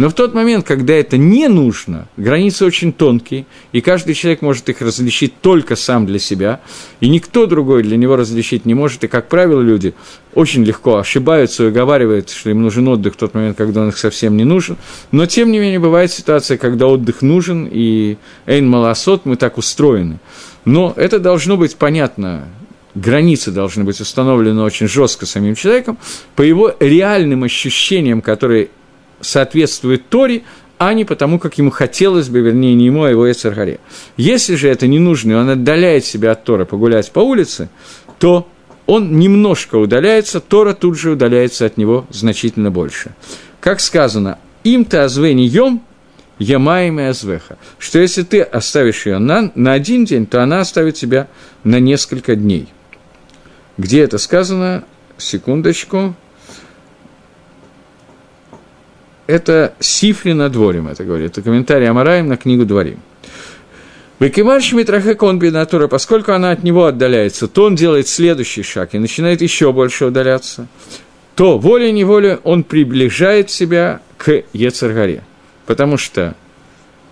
[0.00, 4.66] Но в тот момент, когда это не нужно, границы очень тонкие, и каждый человек может
[4.70, 6.60] их различить только сам для себя,
[7.00, 9.92] и никто другой для него различить не может, и, как правило, люди
[10.32, 13.98] очень легко ошибаются и уговаривают, что им нужен отдых в тот момент, когда он их
[13.98, 14.78] совсем не нужен.
[15.12, 20.18] Но, тем не менее, бывает ситуация, когда отдых нужен, и эйн малосот, мы так устроены.
[20.64, 22.48] Но это должно быть понятно
[22.94, 25.98] границы должны быть установлены очень жестко самим человеком,
[26.34, 28.70] по его реальным ощущениям, которые
[29.20, 30.42] соответствует Торе,
[30.78, 33.80] а не потому, как ему хотелось бы, вернее, не ему, а его Эцергаре.
[34.16, 37.68] Если же это не нужно, и он отдаляет себя от Тора погулять по улице,
[38.18, 38.48] то
[38.86, 43.14] он немножко удаляется, Тора тут же удаляется от него значительно больше.
[43.60, 45.84] Как сказано, им-то азвени йом,
[46.38, 50.94] ямаем и азвеха, что если ты оставишь ее на, на один день, то она оставит
[50.94, 51.28] тебя
[51.62, 52.68] на несколько дней.
[53.76, 54.84] Где это сказано?
[55.18, 56.14] Секундочку
[59.30, 61.32] это Сифри на дворем, это говорит.
[61.32, 63.00] Это комментарий Амараем на книгу Дворим.
[64.18, 69.40] Векимарш Митрахекон Бинатура, поскольку она от него отдаляется, то он делает следующий шаг и начинает
[69.40, 70.66] еще больше удаляться,
[71.34, 75.24] то волей-неволей он приближает себя к Ецаргаре.
[75.64, 76.34] Потому что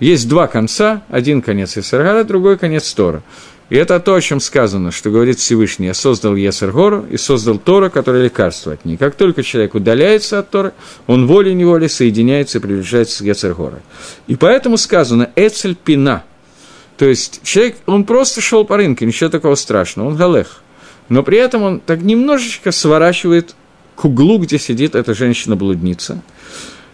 [0.01, 3.23] есть два конца, один конец Ецаргара, другой конец Тора.
[3.71, 7.91] И это то, о чем сказано, что говорит Всевышний, «Я создал Есергору и создал Тора,
[7.91, 8.97] который лекарство от ней».
[8.97, 10.73] Как только человек удаляется от Тора,
[11.07, 13.81] он волей-неволей соединяется и приближается к Есергору.
[14.27, 16.25] И поэтому сказано «Эцель пина».
[16.97, 20.63] То есть человек, он просто шел по рынку, ничего такого страшного, он галех.
[21.11, 23.55] Но при этом он так немножечко сворачивает
[23.97, 26.23] к углу, где сидит эта женщина-блудница.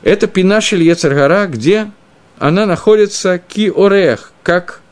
[0.03, 1.91] Это пинашель Ецергора, где
[2.39, 4.83] она находится ки-орех, как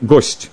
[0.00, 0.50] гость.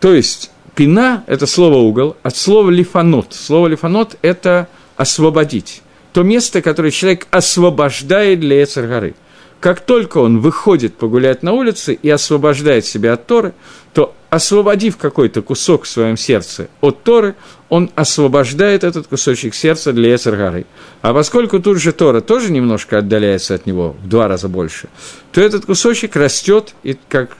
[0.00, 3.34] То есть, пина– это слово «угол», от слова «лифанот».
[3.34, 5.82] Слово «лифанот»– это «освободить».
[6.12, 9.14] То место, которое человек освобождает для Эцергары.
[9.60, 13.52] Как только он выходит погулять на улице и освобождает себя от Торы,
[13.92, 17.34] то освободив какой-то кусок в своем сердце от Торы,
[17.68, 20.66] он освобождает этот кусочек сердца для Эцергары.
[21.02, 24.88] А поскольку тут же Тора тоже немножко отдаляется от него в два раза больше,
[25.32, 27.36] то этот кусочек растет, и как,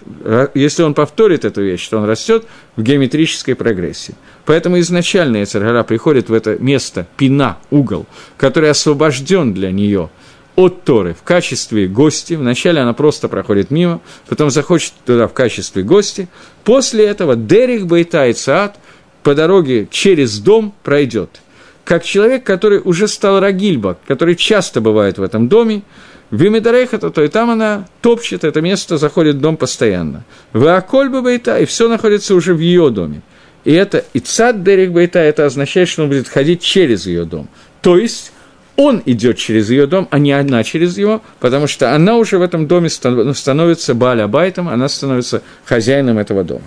[0.54, 2.44] если он повторит эту вещь, то он растет
[2.76, 4.14] в геометрической прогрессии.
[4.44, 10.10] Поэтому изначально Эцергара приходит в это место, пина, угол, который освобожден для нее–
[10.60, 12.34] от Торы в качестве гости.
[12.34, 16.28] Вначале она просто проходит мимо, потом захочет туда в качестве гости.
[16.64, 18.76] После этого Дерих Бейта и Цаат
[19.22, 21.40] по дороге через дом пройдет.
[21.84, 25.82] Как человек, который уже стал Рагильба, который часто бывает в этом доме,
[26.30, 30.24] в Имидарейхата, то и там она топчет это место, заходит в дом постоянно.
[30.52, 33.22] В Акольба Бейта, и все находится уже в ее доме.
[33.64, 37.48] и это Ицад Дерих Бейта, это означает, что он будет ходить через ее дом.
[37.82, 38.32] То есть,
[38.80, 42.42] он идет через ее дом, а не она через его, потому что она уже в
[42.42, 46.64] этом доме становится Баля Байтом, она становится хозяином этого дома.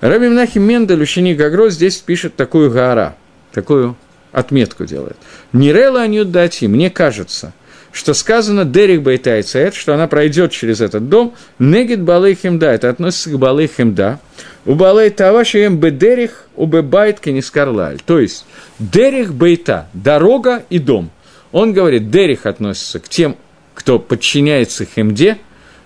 [0.00, 3.16] Раби Мнахим Мендель, ученик Гагро, здесь пишет такую гара,
[3.52, 3.96] такую
[4.32, 5.16] отметку делает.
[5.52, 7.52] Нирела Анюдати, мне кажется,
[7.92, 13.30] что сказано Дерих Байтайцает, что она пройдет через этот дом, Негит Балей Хемда, это относится
[13.30, 14.20] к Балей Хемда,
[14.64, 18.00] у Балей Тава Шеем Бедерих, у Бебайт Кенискарлаль.
[18.04, 18.44] То есть,
[18.78, 21.10] Дерих Бейта, дорога и дом.
[21.52, 23.36] Он говорит, Дерих относится к тем,
[23.74, 25.38] кто подчиняется Хемде,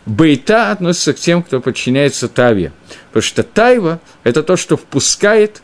[0.07, 2.72] Бейта относится к тем, кто подчиняется Таве.
[3.09, 5.62] Потому что Тайва– это то, что впускает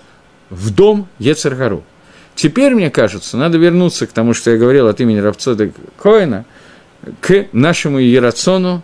[0.49, 1.85] в дом Ецаргару.
[2.35, 5.71] Теперь, мне кажется, надо вернуться к тому, что я говорил от имени Равцода
[6.01, 6.45] Коина,
[7.21, 8.83] к нашему Ерацону,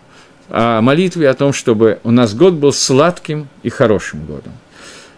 [0.49, 4.53] о молитве о том, чтобы у нас год был сладким и хорошим годом.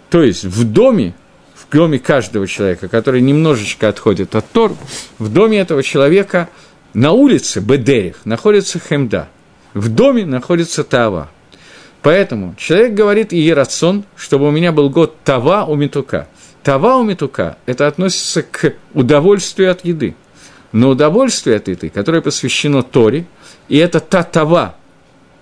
[0.09, 1.13] То есть в доме,
[1.53, 4.73] в доме каждого человека, который немножечко отходит от Тор,
[5.19, 6.49] в доме этого человека
[6.93, 9.27] на улице Бедерих находится Хемда,
[9.73, 11.29] в доме находится Тава.
[12.01, 16.27] Поэтому человек говорит Иерацон, чтобы у меня был год Тава у Метука.
[16.63, 20.15] Тава у Метука– это относится к удовольствию от еды.
[20.71, 23.25] Но удовольствие от еды, которое посвящено Торе,
[23.69, 24.75] и это та Тава,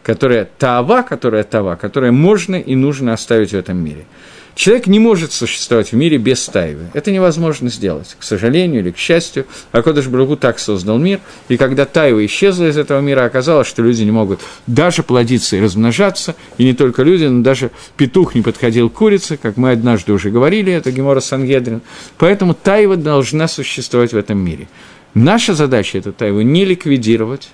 [0.04, 4.06] которая Тава, которая Тава, которая можно и нужно оставить в этом мире–
[4.58, 6.88] Человек не может существовать в мире без тайвы.
[6.96, 9.46] Это невозможно сделать, к сожалению или к счастью.
[9.72, 14.02] Акодыш Брагу так создал мир, и когда тайва исчезла из этого мира, оказалось, что люди
[14.02, 18.90] не могут даже плодиться и размножаться, и не только люди, но даже петух не подходил
[18.90, 21.82] к курице, как мы однажды уже говорили, это Гемора Сангедрин.
[22.18, 24.68] Поэтому тайва должна существовать в этом мире.
[25.14, 27.50] Наша задача эту тайву не ликвидировать,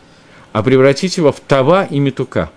[0.54, 2.50] а превратить его в тава и метука.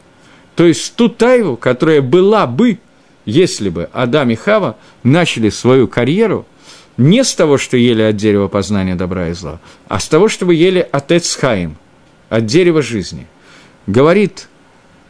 [0.55, 2.79] То есть ту тайву, которая была бы
[3.27, 6.47] если бы Адам и Хава начали свою карьеру
[6.97, 10.55] не с того, что ели от дерева познания добра и зла, а с того, чтобы
[10.55, 11.77] ели от Эцхаим,
[12.31, 13.27] от дерева жизни.
[13.87, 14.49] Говорит,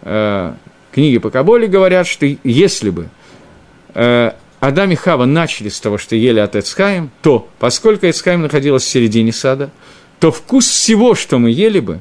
[0.03, 0.55] э,
[0.91, 3.09] книги по Каболе говорят, что если бы
[3.95, 8.83] э, Адам и Хава начали с того, что ели от Эцхаим, то, поскольку Эцхаим находилась
[8.83, 9.71] в середине сада,
[10.19, 12.01] то вкус всего, что мы ели бы,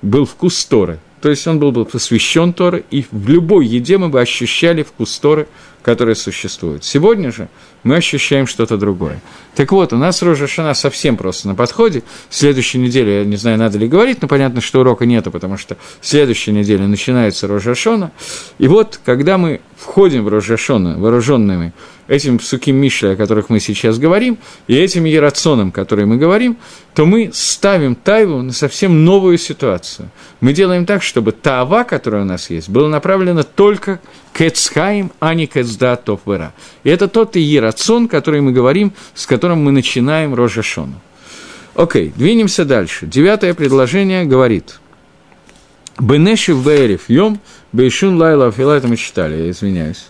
[0.00, 4.08] был вкус Торы– то есть он был бы посвящен Торе, и в любой еде мы
[4.08, 5.48] бы ощущали вкус Торы,
[5.82, 6.84] который существует.
[6.84, 7.48] Сегодня же
[7.82, 9.20] мы ощущаем что-то другое.
[9.54, 12.02] Так вот, у нас Рожа совсем просто на подходе.
[12.30, 15.76] Следующей неделе, я не знаю, надо ли говорить, но понятно, что урока нету, потому что
[16.00, 17.74] в следующей неделе начинается Рожа
[18.58, 21.72] И вот, когда мы входим в Рожа вооруженными
[22.08, 26.56] этим псуким Мишли, о которых мы сейчас говорим, и этим Ерационом, который мы говорим,
[26.94, 30.10] то мы ставим Тайву на совсем новую ситуацию.
[30.40, 34.00] Мы делаем так, чтобы Таава, которая у нас есть, была направлена только
[34.32, 36.52] к Эцхаим, а не к Эцдатов Вера.
[36.82, 41.00] И это тот Ерацион, который мы говорим, с которым мы начинаем Рожашону.
[41.74, 43.06] Окей, двинемся дальше.
[43.06, 44.80] Девятое предложение говорит–
[46.00, 47.40] Бенеши в Бейриф Йом,
[47.72, 50.06] Бейшун Лайла Афила, это мы читали, я извиняюсь.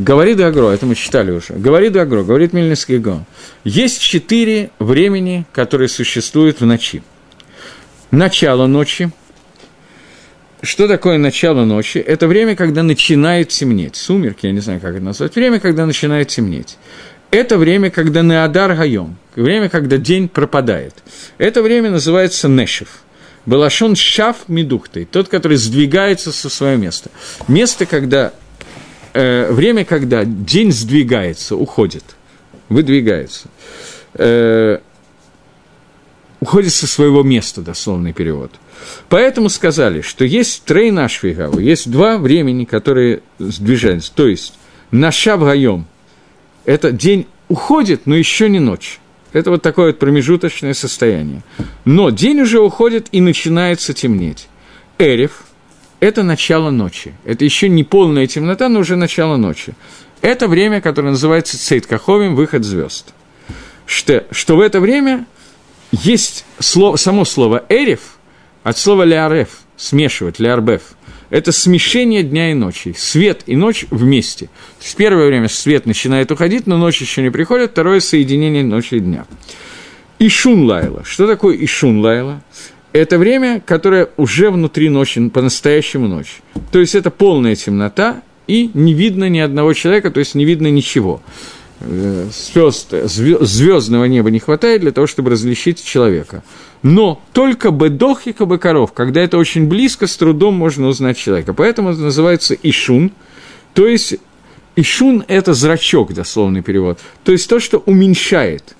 [0.00, 1.52] Говорит Агро, это мы читали уже.
[1.52, 3.26] Говорит Агро, говорит Мельницкий Гон.
[3.64, 7.02] Есть четыре времени, которые существуют в ночи.
[8.10, 9.10] Начало ночи.
[10.62, 11.98] Что такое начало ночи?
[11.98, 13.94] Это время, когда начинает темнеть.
[13.96, 15.34] Сумерки, я не знаю, как это назвать.
[15.36, 16.78] Время, когда начинает темнеть.
[17.30, 20.94] Это время, когда Неадар Гайом, время, когда день пропадает.
[21.36, 23.02] Это время называется Нешев.
[23.44, 27.10] Балашон Шав Медухтой, тот, который сдвигается со своего места.
[27.48, 28.32] Место, когда
[29.12, 32.04] э, время, когда день сдвигается, уходит,
[32.68, 33.48] выдвигается,
[34.14, 34.78] э,
[36.40, 38.52] уходит со своего места, дословный перевод.
[39.08, 44.12] Поэтому сказали, что есть трейна Швигаву, есть два времени, которые сдвижаются.
[44.14, 44.54] То есть,
[44.90, 45.86] Нашав Гайом–
[46.64, 48.98] это день уходит, но еще не ночь.
[49.32, 51.42] Это вот такое вот промежуточное состояние.
[51.84, 54.48] Но день уже уходит и начинается темнеть.
[54.98, 55.44] Эрев–
[56.00, 57.14] это начало ночи.
[57.24, 59.74] Это еще не полная темнота, но уже начало ночи.
[60.22, 63.14] Это время, которое называется Цейт Каховим, выход звезд.
[63.86, 65.26] Что, что в это время
[65.92, 68.18] есть слово, само слово «эрев»
[68.62, 70.82] от слова «леареф», смешивать, «леарбеф».
[71.30, 74.50] Это смешение дня и ночи, свет и ночь вместе.
[74.80, 79.00] Есть первое время свет начинает уходить, но ночь еще не приходит, второе– соединение ночи и
[79.00, 79.26] дня.
[80.18, 81.04] Ишун Лайла.
[81.04, 82.42] Что такое Ишун Лайла?
[82.92, 86.40] Это время, которое уже внутри ночи, по-настоящему ночь.
[86.72, 90.68] То есть это полная темнота, и не видно ни одного человека, то есть не видно
[90.70, 91.22] ничего.
[91.80, 96.42] Э, звезд, звездного неба не хватает для того, чтобы различить человека.
[96.82, 101.54] Но только бедох и кабакаров, когда это очень близко, с трудом можно узнать человека.
[101.54, 103.12] Поэтому это называется ишун,
[103.74, 104.16] то есть
[104.76, 107.00] Ишун– это зрачок, дословный перевод.
[107.24, 108.76] То есть то, что уменьшает.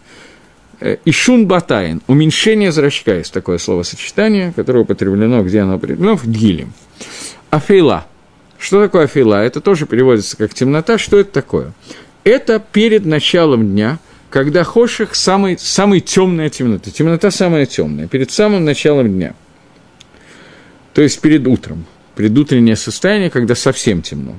[0.81, 6.73] Э, Ишун батайн– уменьшение зрачка, есть такое словосочетание, которое употреблено, где оно определено, в Гилем.
[7.51, 8.07] Афейла.
[8.59, 9.43] Что такое афейла?
[9.43, 10.99] Это тоже переводится как темнота.
[10.99, 11.73] Что это такое?
[12.25, 16.91] Это перед началом дня, когда хоших самый, самый темная темнота.
[16.91, 19.35] Темнота самая темная, перед самым началом дня.
[20.95, 21.87] То есть перед утром.
[22.17, 24.35] Предутреннее состояние, когда совсем темно.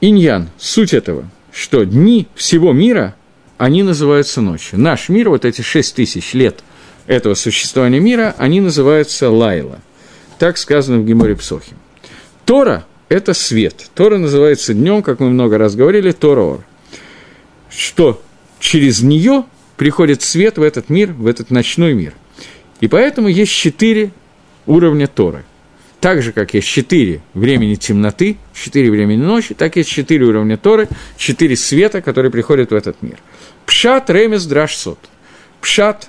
[0.00, 3.14] Иньян, суть этого, что дни всего мира,
[3.58, 4.78] они называются ночью.
[4.78, 6.62] Наш мир, вот эти шесть тысяч лет
[7.06, 9.80] этого существования мира, они называются Лайла.
[10.38, 11.76] Так сказано в Геморе Псохим.
[12.44, 13.90] Тора– это свет.
[13.94, 16.64] Тора называется днем, как мы много раз говорили, Торор.
[17.70, 18.20] Что
[18.58, 19.44] через нее
[19.76, 22.14] приходит свет в этот мир, в этот ночной мир.
[22.80, 24.12] И поэтому есть четыре
[24.66, 25.44] уровня Торы–
[26.04, 30.86] так же, как есть четыре времени темноты, четыре времени ночи, так есть четыре уровня Торы,
[31.16, 33.16] четыре света, которые приходят в этот мир.
[33.66, 34.98] Пшат, ремес, драж, сот.
[35.60, 36.08] Пшат,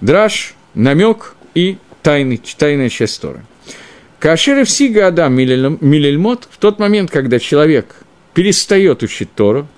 [0.00, 3.44] драж, намек и тайный, тайная часть Торы.
[4.18, 7.96] Кашеры всига Адам Милельмот, в тот момент, когда человек
[8.34, 9.68] перестает учить Тору,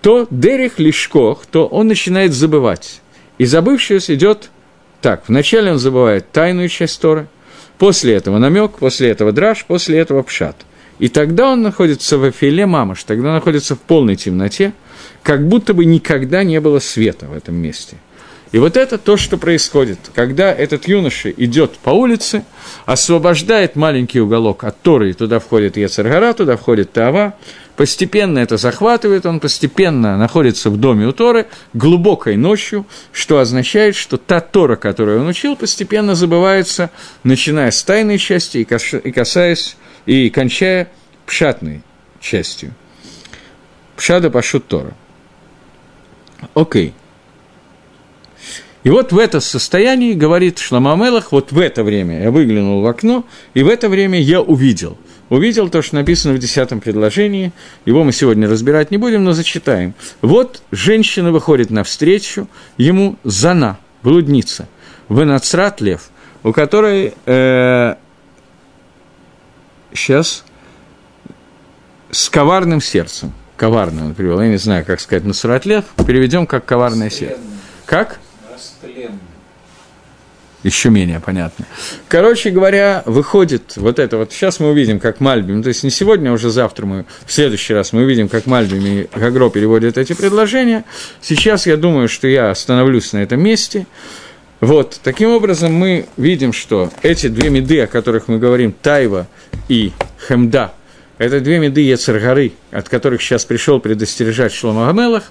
[0.00, 3.00] то Дерих Лишкох, то он начинает забывать.
[3.38, 4.50] И забывшись идет
[5.00, 7.26] так, вначале он забывает тайную часть Торы–
[7.82, 10.54] После этого намек, после этого драж, после этого пшат.
[11.00, 14.72] И тогда он находится в эфиле мамаш, тогда находится в полной темноте,
[15.22, 17.96] как будто бы никогда не было света в этом месте.
[18.52, 22.44] И вот это то, что происходит, когда этот юноша идет по улице,
[22.84, 27.34] освобождает маленький уголок от Торы, и туда входит Ецаргара, туда входит Тава,
[27.76, 34.18] Постепенно это захватывает, он постепенно находится в доме у Торы глубокой ночью, что означает, что
[34.18, 36.90] та Тора, которую он учил, постепенно забывается,
[37.24, 40.90] начиная с тайной части и касаясь, и кончая
[41.24, 41.82] пшатной
[42.20, 42.74] частью.
[43.96, 44.94] Пшада пашут Тора.
[46.54, 46.94] Окей.
[48.84, 53.24] И вот в это состоянии, говорит Шламамелах, вот в это время я выглянул в окно,
[53.54, 54.98] и в это время я увидел–
[55.32, 57.52] увидел то, что написано в десятом предложении.
[57.86, 59.94] Его мы сегодня разбирать не будем, но зачитаем.
[60.20, 64.68] Вот женщина выходит навстречу ему Зана, блудница,
[65.08, 66.10] Венацрат Лев,
[66.42, 67.94] у которой э,
[69.94, 70.44] сейчас
[72.10, 73.32] с коварным сердцем.
[73.56, 74.40] Коварным он привел.
[74.40, 75.84] Я не знаю, как сказать Насрат Лев.
[76.06, 77.38] Переведем как коварное сердце.
[77.86, 78.18] Как?
[78.52, 79.18] Растленный
[80.62, 81.66] еще менее понятно.
[82.08, 86.30] Короче говоря, выходит вот это вот, сейчас мы увидим, как Мальбим, то есть не сегодня,
[86.30, 90.12] а уже завтра мы, в следующий раз мы увидим, как Мальбим и Гагро переводят эти
[90.12, 90.84] предложения.
[91.20, 93.86] Сейчас я думаю, что я остановлюсь на этом месте.
[94.60, 99.26] Вот, таким образом мы видим, что эти две меды, о которых мы говорим, Тайва
[99.68, 99.90] и
[100.28, 100.72] Хемда,
[101.22, 105.30] это две меды Ецаргары, от которых сейчас пришел предостережать Шлома Гамелах,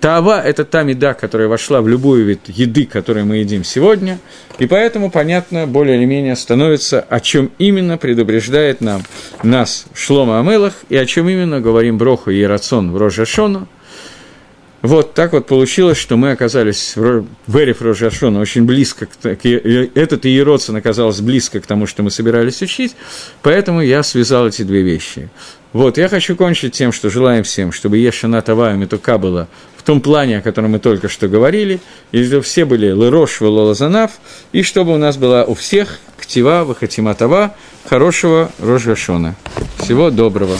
[0.00, 4.18] Таава– это та меда, которая вошла в любую вид еды, которую мы едим сегодня,
[4.58, 9.02] и поэтому, понятно, более или менее становится, о чем именно предупреждает нам
[9.42, 13.66] нас Шлома Амелах, и о чем именно говорим Броху и Рацион в Рожашону.
[14.84, 17.24] Вот так вот получилось, что мы оказались в
[17.56, 22.94] Эриф Рожашону очень близко, к, этот Иероцин оказался близко к тому, что мы собирались учить,
[23.40, 25.30] поэтому я связал эти две вещи.
[25.72, 29.82] Вот, я хочу кончить тем, что желаем всем, чтобы Ешана Тава и Метука было в
[29.84, 31.80] том плане, о котором мы только что говорили,
[32.12, 34.10] и чтобы все были Лерош, Лолазанав,
[34.52, 37.54] и чтобы у нас была у всех Ктива, Вахатиматава,
[37.88, 39.34] хорошего Рожгашона.
[39.78, 40.58] Всего доброго.